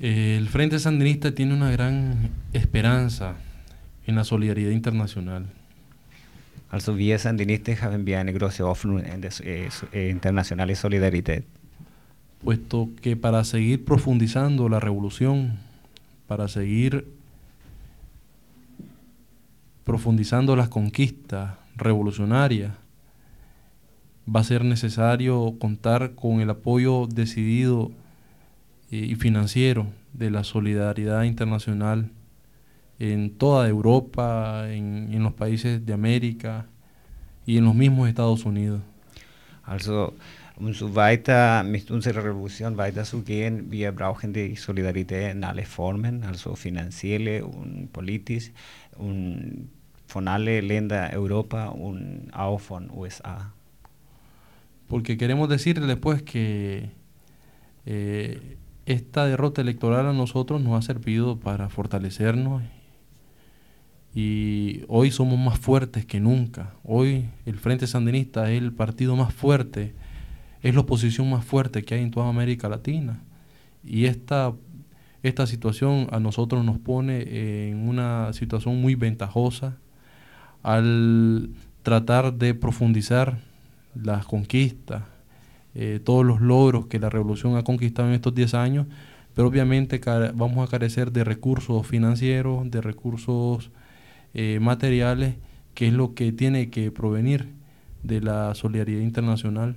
[0.00, 3.34] El Frente Sandinista tiene una gran esperanza
[4.06, 5.46] en la solidaridad internacional.
[6.70, 11.44] Also wir Sandinistas haben wir eine große Hoffnung in der äh, internationale Solidarität.
[12.42, 15.58] Puesto que para seguir profundizando la revolución,
[16.26, 17.06] para seguir
[19.84, 22.74] profundizando las conquistas revolucionarias,
[24.34, 27.90] va a ser necesario contar con el apoyo decidido
[28.90, 32.10] eh, y financiero de la solidaridad internacional
[32.98, 36.66] en toda Europa, en, los países de América
[37.46, 38.80] y en los mismos Estados Unidos.
[40.58, 46.56] Um so weiter mit unserer Revolution weiterzugehen, wir brauchen die Solidarität in alle Formen, also
[46.56, 48.50] finanzielle und politisch
[48.96, 49.70] und
[50.06, 53.52] von allen Ländern Europa und auch von USA.
[54.88, 56.90] Porque queremos decirles pues que
[57.86, 62.62] eh, esta derrota electoral a nosotros nos ha servido para fortalecernos
[64.14, 66.74] y hoy somos más fuertes que nunca.
[66.82, 69.92] Hoy el Frente Sandinista es el partido más fuerte
[70.62, 73.22] es la oposición más fuerte que hay en toda América Latina.
[73.84, 74.52] Y esta,
[75.22, 79.76] esta situación a nosotros nos pone en una situación muy ventajosa
[80.62, 81.50] al
[81.82, 83.38] tratar de profundizar
[83.94, 85.04] las conquistas,
[85.74, 88.86] eh, todos los logros que la revolución ha conquistado en estos 10 años,
[89.34, 90.00] pero obviamente
[90.34, 93.70] vamos a carecer de recursos financieros, de recursos
[94.34, 95.36] eh, materiales,
[95.74, 97.54] que es lo que tiene que provenir
[98.02, 99.76] de la solidaridad internacional.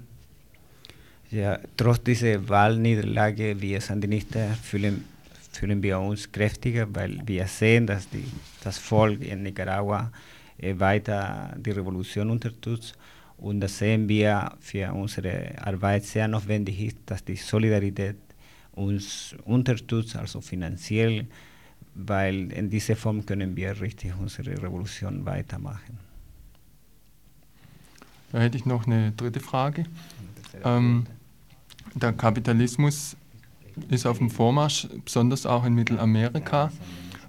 [1.31, 5.05] Ja, trotz dieser Wahlniederlage, wir Sandinisten fühlen,
[5.53, 8.25] fühlen wir uns kräftiger, weil wir sehen, dass die,
[8.61, 10.11] das Volk in Nicaragua
[10.57, 12.97] äh, weiter die Revolution unterstützt.
[13.37, 18.17] Und das sehen wir für unsere Arbeit sehr notwendig ist, dass die Solidarität
[18.73, 21.27] uns unterstützt, also finanziell,
[21.95, 25.97] weil in dieser Form können wir richtig unsere Revolution weitermachen.
[28.33, 29.85] Da hätte ich noch eine dritte Frage.
[30.63, 31.05] Ähm,
[31.95, 33.15] der Kapitalismus
[33.89, 36.71] ist auf dem Vormarsch, besonders auch in Mittelamerika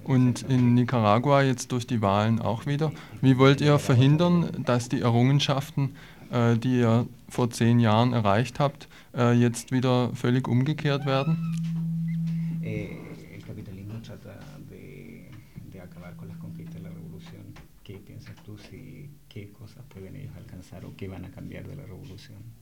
[0.05, 2.93] und in Nicaragua jetzt durch die Wahlen auch wieder.
[3.21, 5.95] Wie wollt ihr verhindern, dass die Errungenschaften,
[6.31, 11.57] äh, die ihr vor zehn Jahren erreicht habt, äh, jetzt wieder völlig umgekehrt werden?
[12.63, 12.89] Eh,
[19.29, 22.62] ¿Qué cosas pueden ellos alcanzar o qué van a cambiar de la revolución?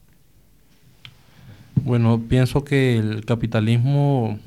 [1.83, 4.39] Bueno, pienso que el capitalismo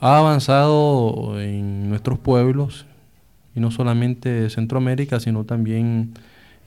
[0.00, 2.84] ha avanzado en nuestros pueblos,
[3.54, 6.12] y no solamente Centroamérica, sino también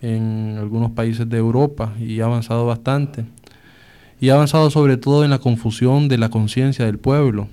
[0.02, 3.26] en algunos países de Europa, y ha avanzado bastante.
[4.20, 7.48] Y ha avanzado sobre todo en la confusión de la conciencia del pueblo.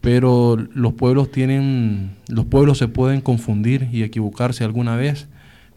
[0.00, 5.28] Pero los pueblos tienen, los pueblos se pueden confundir y equivocarse alguna vez,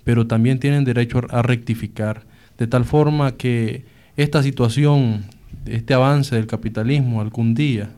[0.05, 2.23] pero también tienen derecho a rectificar,
[2.57, 5.25] de tal forma que esta situación,
[5.65, 7.89] este avance del capitalismo algún día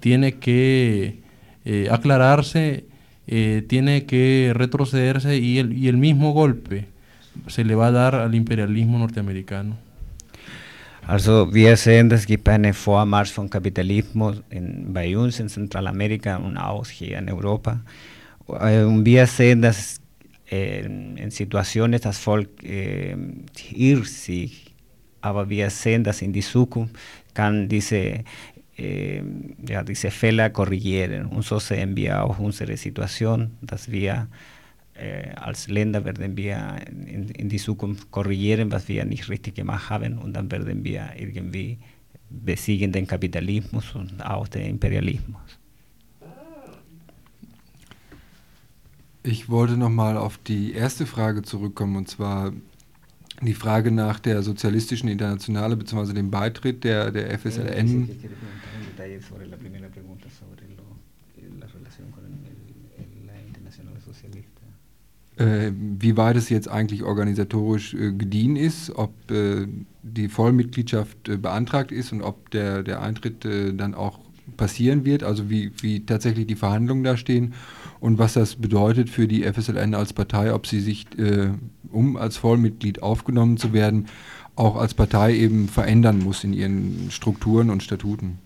[0.00, 1.20] tiene que
[1.64, 2.84] eh, aclararse,
[3.26, 6.86] eh, tiene que retrocederse y el, y el mismo golpe
[7.46, 9.76] se le va a dar al imperialismo norteamericano.
[11.06, 16.56] Also wir sehen, es gibt einen Vormarsch von Kapitalismus in, bei uns in Zentralamerika und
[16.56, 17.80] auch hier in Europa.
[18.46, 20.00] Und wir sehen, dass
[20.50, 23.16] äh, in Situationen das Volk äh,
[23.72, 24.69] irrt sich
[25.20, 26.96] aber wir sehen, dass in die Zukunft
[27.34, 28.24] kann diese,
[28.76, 29.22] äh,
[29.66, 31.26] ja, diese Fehler korrigieren.
[31.26, 34.28] Und so sehen wir auch unsere Situation, dass wir
[34.94, 39.90] äh, als Länder werden wir in, in, die Zukunft korrigieren, was wir nicht richtig gemacht
[39.90, 40.18] haben.
[40.18, 41.78] Und dann werden wir irgendwie
[42.28, 45.58] besiegen den Kapitalismus und auch den Imperialismus.
[49.22, 52.52] Ich wollte nochmal auf die erste Frage zurückkommen, und zwar
[53.40, 56.12] die Frage nach der sozialistischen Internationale bzw.
[56.12, 58.08] dem Beitritt der, der FSLN.
[63.46, 64.50] Internacional Socialista.
[65.36, 69.66] Äh, wie weit es jetzt eigentlich organisatorisch äh, gediehen ist, ob äh,
[70.02, 74.18] die Vollmitgliedschaft äh, beantragt ist und ob der, der Eintritt äh, dann auch
[74.56, 77.54] passieren wird, also wie, wie tatsächlich die Verhandlungen da stehen
[78.00, 81.50] und was das bedeutet für die FSLN als Partei, ob sie sich, äh,
[81.92, 84.08] um als Vollmitglied aufgenommen zu werden,
[84.56, 88.38] auch als Partei eben verändern muss in ihren Strukturen und Statuten.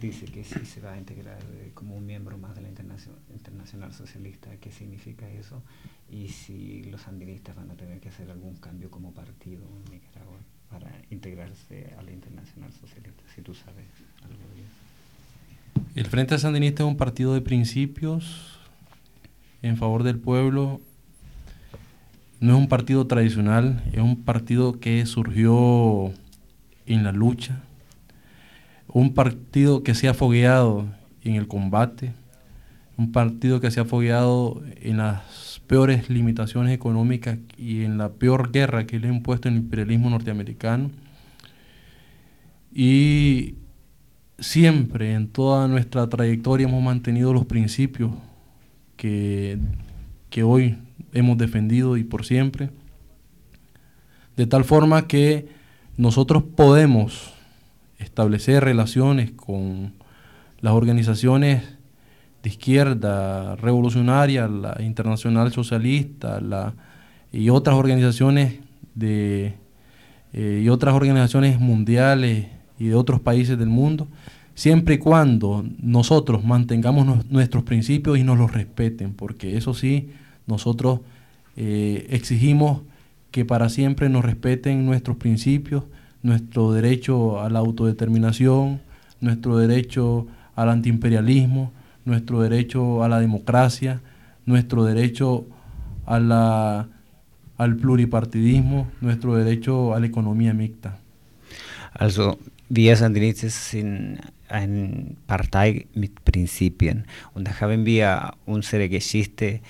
[0.00, 1.38] Dice que si se va a integrar
[1.74, 5.62] como un miembro más de la Internacional Socialista, ¿qué significa eso?
[6.10, 10.38] Y si los sandinistas van a tener que hacer algún cambio como partido en Nicaragua
[10.70, 13.86] para integrarse a la Internacional Socialista, si tú sabes
[14.22, 15.90] algo de eso.
[15.94, 18.57] El Frente Sandinista es un partido de principios
[19.62, 20.80] en favor del pueblo.
[22.40, 26.12] No es un partido tradicional, es un partido que surgió
[26.86, 27.60] en la lucha,
[28.86, 30.86] un partido que se ha fogueado
[31.24, 32.12] en el combate,
[32.96, 38.52] un partido que se ha fogueado en las peores limitaciones económicas y en la peor
[38.52, 40.90] guerra que le ha impuesto el imperialismo norteamericano.
[42.72, 43.56] Y
[44.38, 48.12] siempre en toda nuestra trayectoria hemos mantenido los principios
[48.98, 49.58] que,
[50.28, 50.76] que hoy
[51.14, 52.68] hemos defendido y por siempre,
[54.36, 55.48] de tal forma que
[55.96, 57.32] nosotros podemos
[57.98, 59.94] establecer relaciones con
[60.60, 61.62] las organizaciones
[62.42, 66.74] de izquierda revolucionaria, la Internacional Socialista la,
[67.32, 68.60] y otras organizaciones
[68.94, 69.54] de,
[70.32, 72.46] eh, y otras organizaciones mundiales
[72.78, 74.06] y de otros países del mundo,
[74.58, 80.10] siempre y cuando nosotros mantengamos nuestros principios y nos los respeten, porque eso sí,
[80.48, 80.98] nosotros
[81.56, 82.80] eh, exigimos
[83.30, 85.84] que para siempre nos respeten nuestros principios,
[86.24, 88.80] nuestro derecho a la autodeterminación,
[89.20, 91.70] nuestro derecho al antiimperialismo,
[92.04, 94.00] nuestro derecho a la democracia,
[94.44, 95.46] nuestro derecho
[96.04, 96.88] al
[97.80, 100.98] pluripartidismo, nuestro derecho a la economía mixta.
[101.94, 109.60] Also wir sind eine Partei mit Prinzipien und da haben wir unsere Geschichte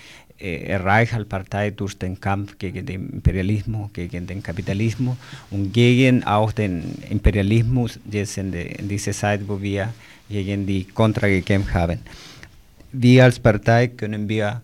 [0.41, 5.17] erreicht als Partei durch den Kampf gegen den Imperialismus, gegen den Kapitalismus
[5.51, 9.93] und gegen auch den Imperialismus jetzt in, de, in dieser Zeit, wo wir
[10.29, 11.99] gegen die Contra gekämpft haben.
[12.93, 14.63] Wir als Partei können wir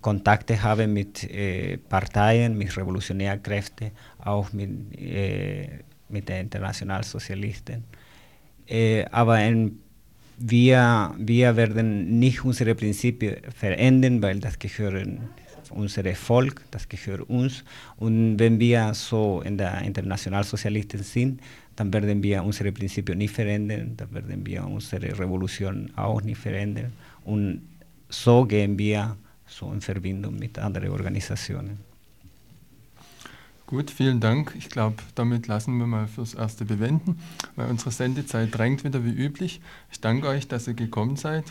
[0.00, 5.68] Kontakte haben mit äh, Parteien, mit revolutionären Kräften, auch mit, äh,
[6.08, 7.84] mit den Internationalsozialisten.
[8.68, 9.78] Äh, aber ein,
[10.38, 15.20] wir, wir werden nicht unsere Prinzipien verändern, weil das gehören
[15.70, 17.64] unser Volk, das gehört uns.
[17.96, 21.40] Und wenn wir so in der Internationalsozialisten sind,
[21.76, 26.92] dann werden wir unsere Prinzipien nicht verändern, dann werden wir unsere Revolution auch nicht verändern.
[27.24, 27.62] Und
[28.08, 31.91] so gehen wir so in Verbindung mit anderen Organisationen.
[33.72, 34.52] Gut, vielen Dank.
[34.58, 37.18] Ich glaube, damit lassen wir mal fürs Erste bewenden,
[37.56, 39.62] weil unsere Sendezeit drängt wieder wie üblich.
[39.90, 41.44] Ich danke euch, dass ihr gekommen seid.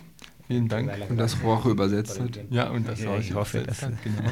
[0.45, 0.91] Vielen Dank.
[1.09, 2.39] Und das Frau auch übersetzt hat.
[2.51, 4.29] Ja, und das Ja, auch ich hoffe, übersetzt hat, genau.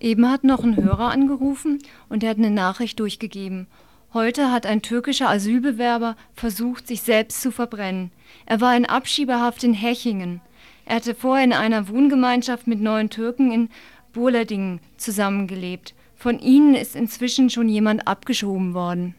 [0.00, 1.78] Eben hat noch ein Hörer angerufen
[2.08, 3.66] und er hat eine Nachricht durchgegeben.
[4.14, 8.10] Heute hat ein türkischer Asylbewerber versucht, sich selbst zu verbrennen.
[8.46, 10.40] Er war in Abschiebehaft in Hechingen.
[10.86, 13.68] Er hatte vorher in einer Wohngemeinschaft mit neun Türken in
[14.12, 15.94] Burladingen zusammengelebt.
[16.14, 19.14] Von ihnen ist inzwischen schon jemand abgeschoben worden.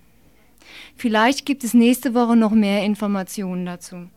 [0.96, 4.08] Vielleicht gibt es nächste Woche noch mehr Informationen dazu.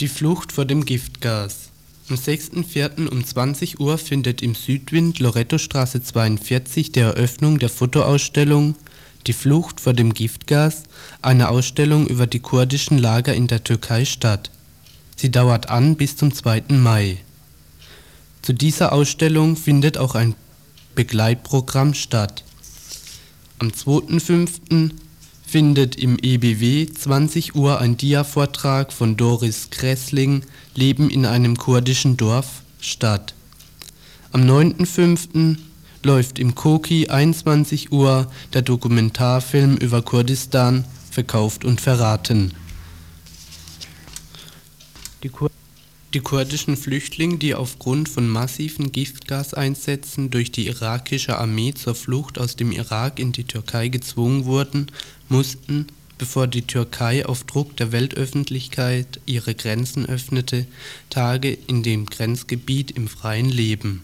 [0.00, 1.68] Die Flucht vor dem Giftgas.
[2.08, 3.06] Am 6.4.
[3.06, 8.76] um 20 Uhr findet im Südwind Lorettostraße 42 die Eröffnung der Fotoausstellung
[9.26, 10.84] Die Flucht vor dem Giftgas,
[11.20, 14.50] eine Ausstellung über die kurdischen Lager in der Türkei statt.
[15.16, 16.62] Sie dauert an bis zum 2.
[16.70, 17.18] Mai.
[18.40, 20.34] Zu dieser Ausstellung findet auch ein
[20.94, 22.42] Begleitprogramm statt.
[23.58, 24.92] Am 2.5.
[25.50, 30.44] findet im EBW 20 Uhr ein Dia-Vortrag von Doris Kressling
[30.76, 33.34] Leben in einem kurdischen Dorf statt.
[34.30, 35.56] Am 9.5.
[36.04, 42.54] läuft im Koki 21 Uhr der Dokumentarfilm über Kurdistan, verkauft und verraten.
[45.24, 45.50] Die, Kur
[46.14, 52.54] die kurdischen Flüchtlinge, die aufgrund von massiven Giftgaseinsätzen durch die irakische Armee zur Flucht aus
[52.54, 54.86] dem Irak in die Türkei gezwungen wurden,
[55.30, 55.86] mussten,
[56.18, 60.66] bevor die Türkei auf Druck der Weltöffentlichkeit ihre Grenzen öffnete,
[61.08, 64.02] Tage in dem Grenzgebiet im freien leben.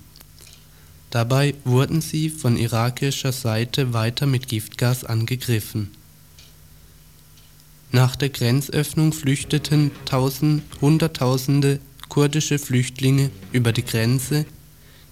[1.10, 5.90] Dabei wurden sie von irakischer Seite weiter mit Giftgas angegriffen.
[7.92, 14.46] Nach der Grenzöffnung flüchteten Tausend, Hunderttausende kurdische Flüchtlinge über die Grenze.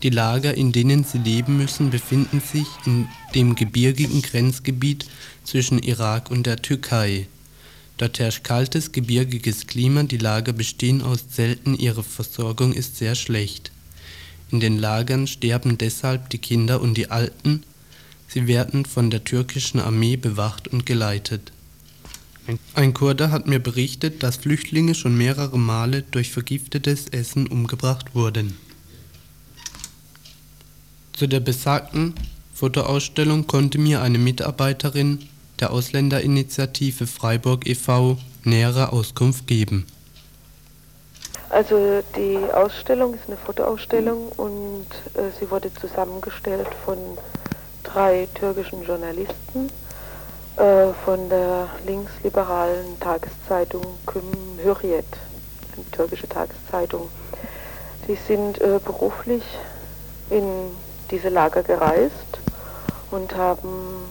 [0.05, 5.07] Die Lager, in denen sie leben müssen, befinden sich in dem gebirgigen Grenzgebiet
[5.44, 7.26] zwischen Irak und der Türkei.
[7.96, 13.72] Dort herrscht kaltes, gebirgiges Klima, die Lager bestehen aus Zelten, ihre Versorgung ist sehr schlecht.
[14.50, 17.62] In den Lagern sterben deshalb die Kinder und die Alten,
[18.28, 21.50] sie werden von der türkischen Armee bewacht und geleitet.
[22.74, 28.55] Ein Kurde hat mir berichtet, dass Flüchtlinge schon mehrere Male durch vergiftetes Essen umgebracht wurden.
[31.16, 32.14] Zu der besagten
[32.52, 35.28] Fotoausstellung konnte mir eine Mitarbeiterin
[35.60, 38.18] der Ausländerinitiative Freiburg e.V.
[38.42, 39.86] nähere Auskunft geben.
[41.50, 46.98] Also die Ausstellung ist eine Fotoausstellung und äh, sie wurde zusammengestellt von
[47.84, 49.68] drei türkischen Journalisten
[50.56, 54.24] äh, von der linksliberalen Tageszeitung Küm
[54.64, 55.04] Hürriyet,
[55.76, 57.08] eine türkische Tageszeitung.
[58.08, 59.44] Sie sind äh, beruflich
[60.30, 60.42] in
[61.11, 62.38] diese Lager gereist
[63.11, 64.05] und haben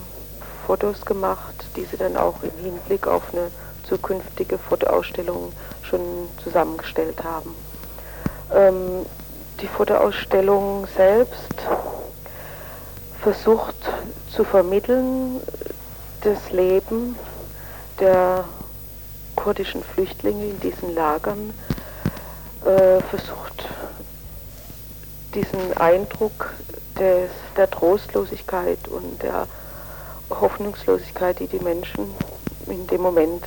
[0.65, 3.51] Fotos gemacht, die sie dann auch im Hinblick auf eine
[3.87, 6.01] zukünftige Fotoausstellung schon
[6.43, 7.53] zusammengestellt haben.
[8.53, 9.05] Ähm,
[9.61, 11.53] die Fotoausstellung selbst
[13.21, 13.75] versucht
[14.29, 15.41] zu vermitteln,
[16.21, 17.15] das Leben
[17.99, 18.45] der
[19.35, 21.53] kurdischen Flüchtlinge in diesen Lagern
[22.65, 23.67] äh, versucht,
[25.33, 26.53] diesen Eindruck
[26.99, 29.47] des, der Trostlosigkeit und der
[30.29, 32.13] Hoffnungslosigkeit, die die Menschen
[32.67, 33.43] in dem Moment,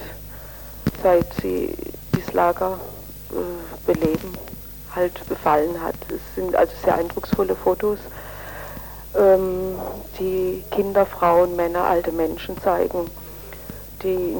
[1.02, 1.74] seit sie
[2.14, 2.78] dieses Lager
[3.32, 4.32] äh, beleben,
[4.94, 5.96] halt befallen hat.
[6.08, 7.98] Es sind also sehr eindrucksvolle Fotos
[9.16, 9.78] ähm,
[10.18, 13.10] die Kinder, Frauen, Männer, alte Menschen zeigen,
[14.02, 14.36] die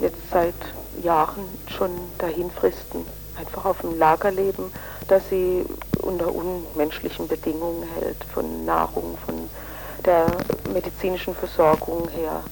[0.00, 0.54] jetzt seit
[1.02, 3.04] Jahren schon dahin fristen,
[3.38, 4.72] einfach auf dem Lager leben,
[5.08, 5.64] dass sie
[6.10, 9.48] unter unmenschlichen Bedingungen hält, von Nahrung, von
[10.04, 10.26] der
[10.72, 12.42] medizinischen Versorgung her,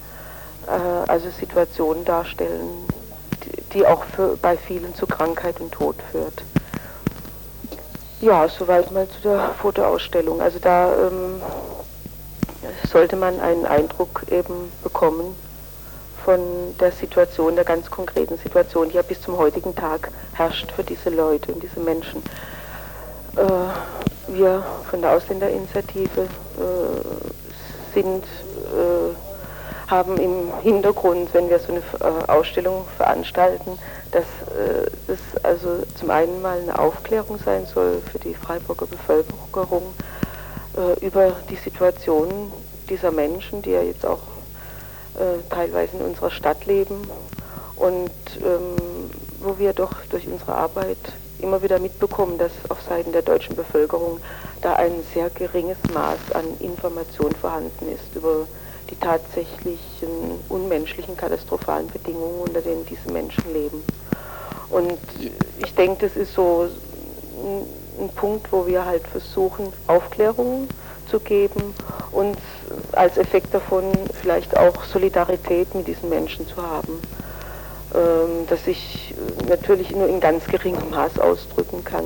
[0.66, 2.86] äh, also Situationen darstellen,
[3.44, 6.42] die, die auch für, bei vielen zu Krankheit und Tod führt.
[8.20, 10.40] Ja, soweit mal zu der Fotoausstellung.
[10.40, 11.40] Also da ähm,
[12.90, 15.36] sollte man einen Eindruck eben bekommen
[16.24, 16.40] von
[16.80, 21.10] der Situation, der ganz konkreten Situation, die ja bis zum heutigen Tag herrscht für diese
[21.10, 22.22] Leute und diese Menschen.
[23.36, 29.14] Äh, wir von der Ausländerinitiative äh, sind äh,
[29.88, 33.78] haben im Hintergrund, wenn wir so eine äh, Ausstellung veranstalten,
[34.12, 39.94] dass äh, das also zum einen mal eine Aufklärung sein soll für die Freiburger Bevölkerung
[40.76, 42.52] äh, über die Situation
[42.88, 44.20] dieser Menschen, die ja jetzt auch
[45.50, 47.10] teilweise in unserer Stadt leben
[47.74, 49.10] und ähm,
[49.40, 50.96] wo wir doch durch unsere Arbeit
[51.40, 54.20] immer wieder mitbekommen, dass auf Seiten der deutschen Bevölkerung
[54.62, 58.46] da ein sehr geringes Maß an Information vorhanden ist über
[58.90, 63.84] die tatsächlichen unmenschlichen, katastrophalen Bedingungen, unter denen diese Menschen leben.
[64.70, 64.98] Und
[65.58, 66.68] ich denke, das ist so
[67.98, 70.68] ein, Punkt, wo wir halt versuchen, Aufklärung
[71.10, 71.74] zu geben
[72.12, 72.38] und
[72.92, 77.00] als Effekt davon vielleicht auch Solidarität mit diesen Menschen zu haben,
[77.94, 79.14] ähm, das sich
[79.48, 82.04] natürlich nur in ganz geringem Maß ausdrücken kann,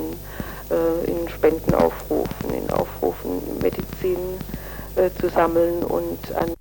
[0.70, 4.18] äh, in Spendenaufrufen, in Aufrufen, Medizin
[4.96, 6.52] äh, zu sammeln und an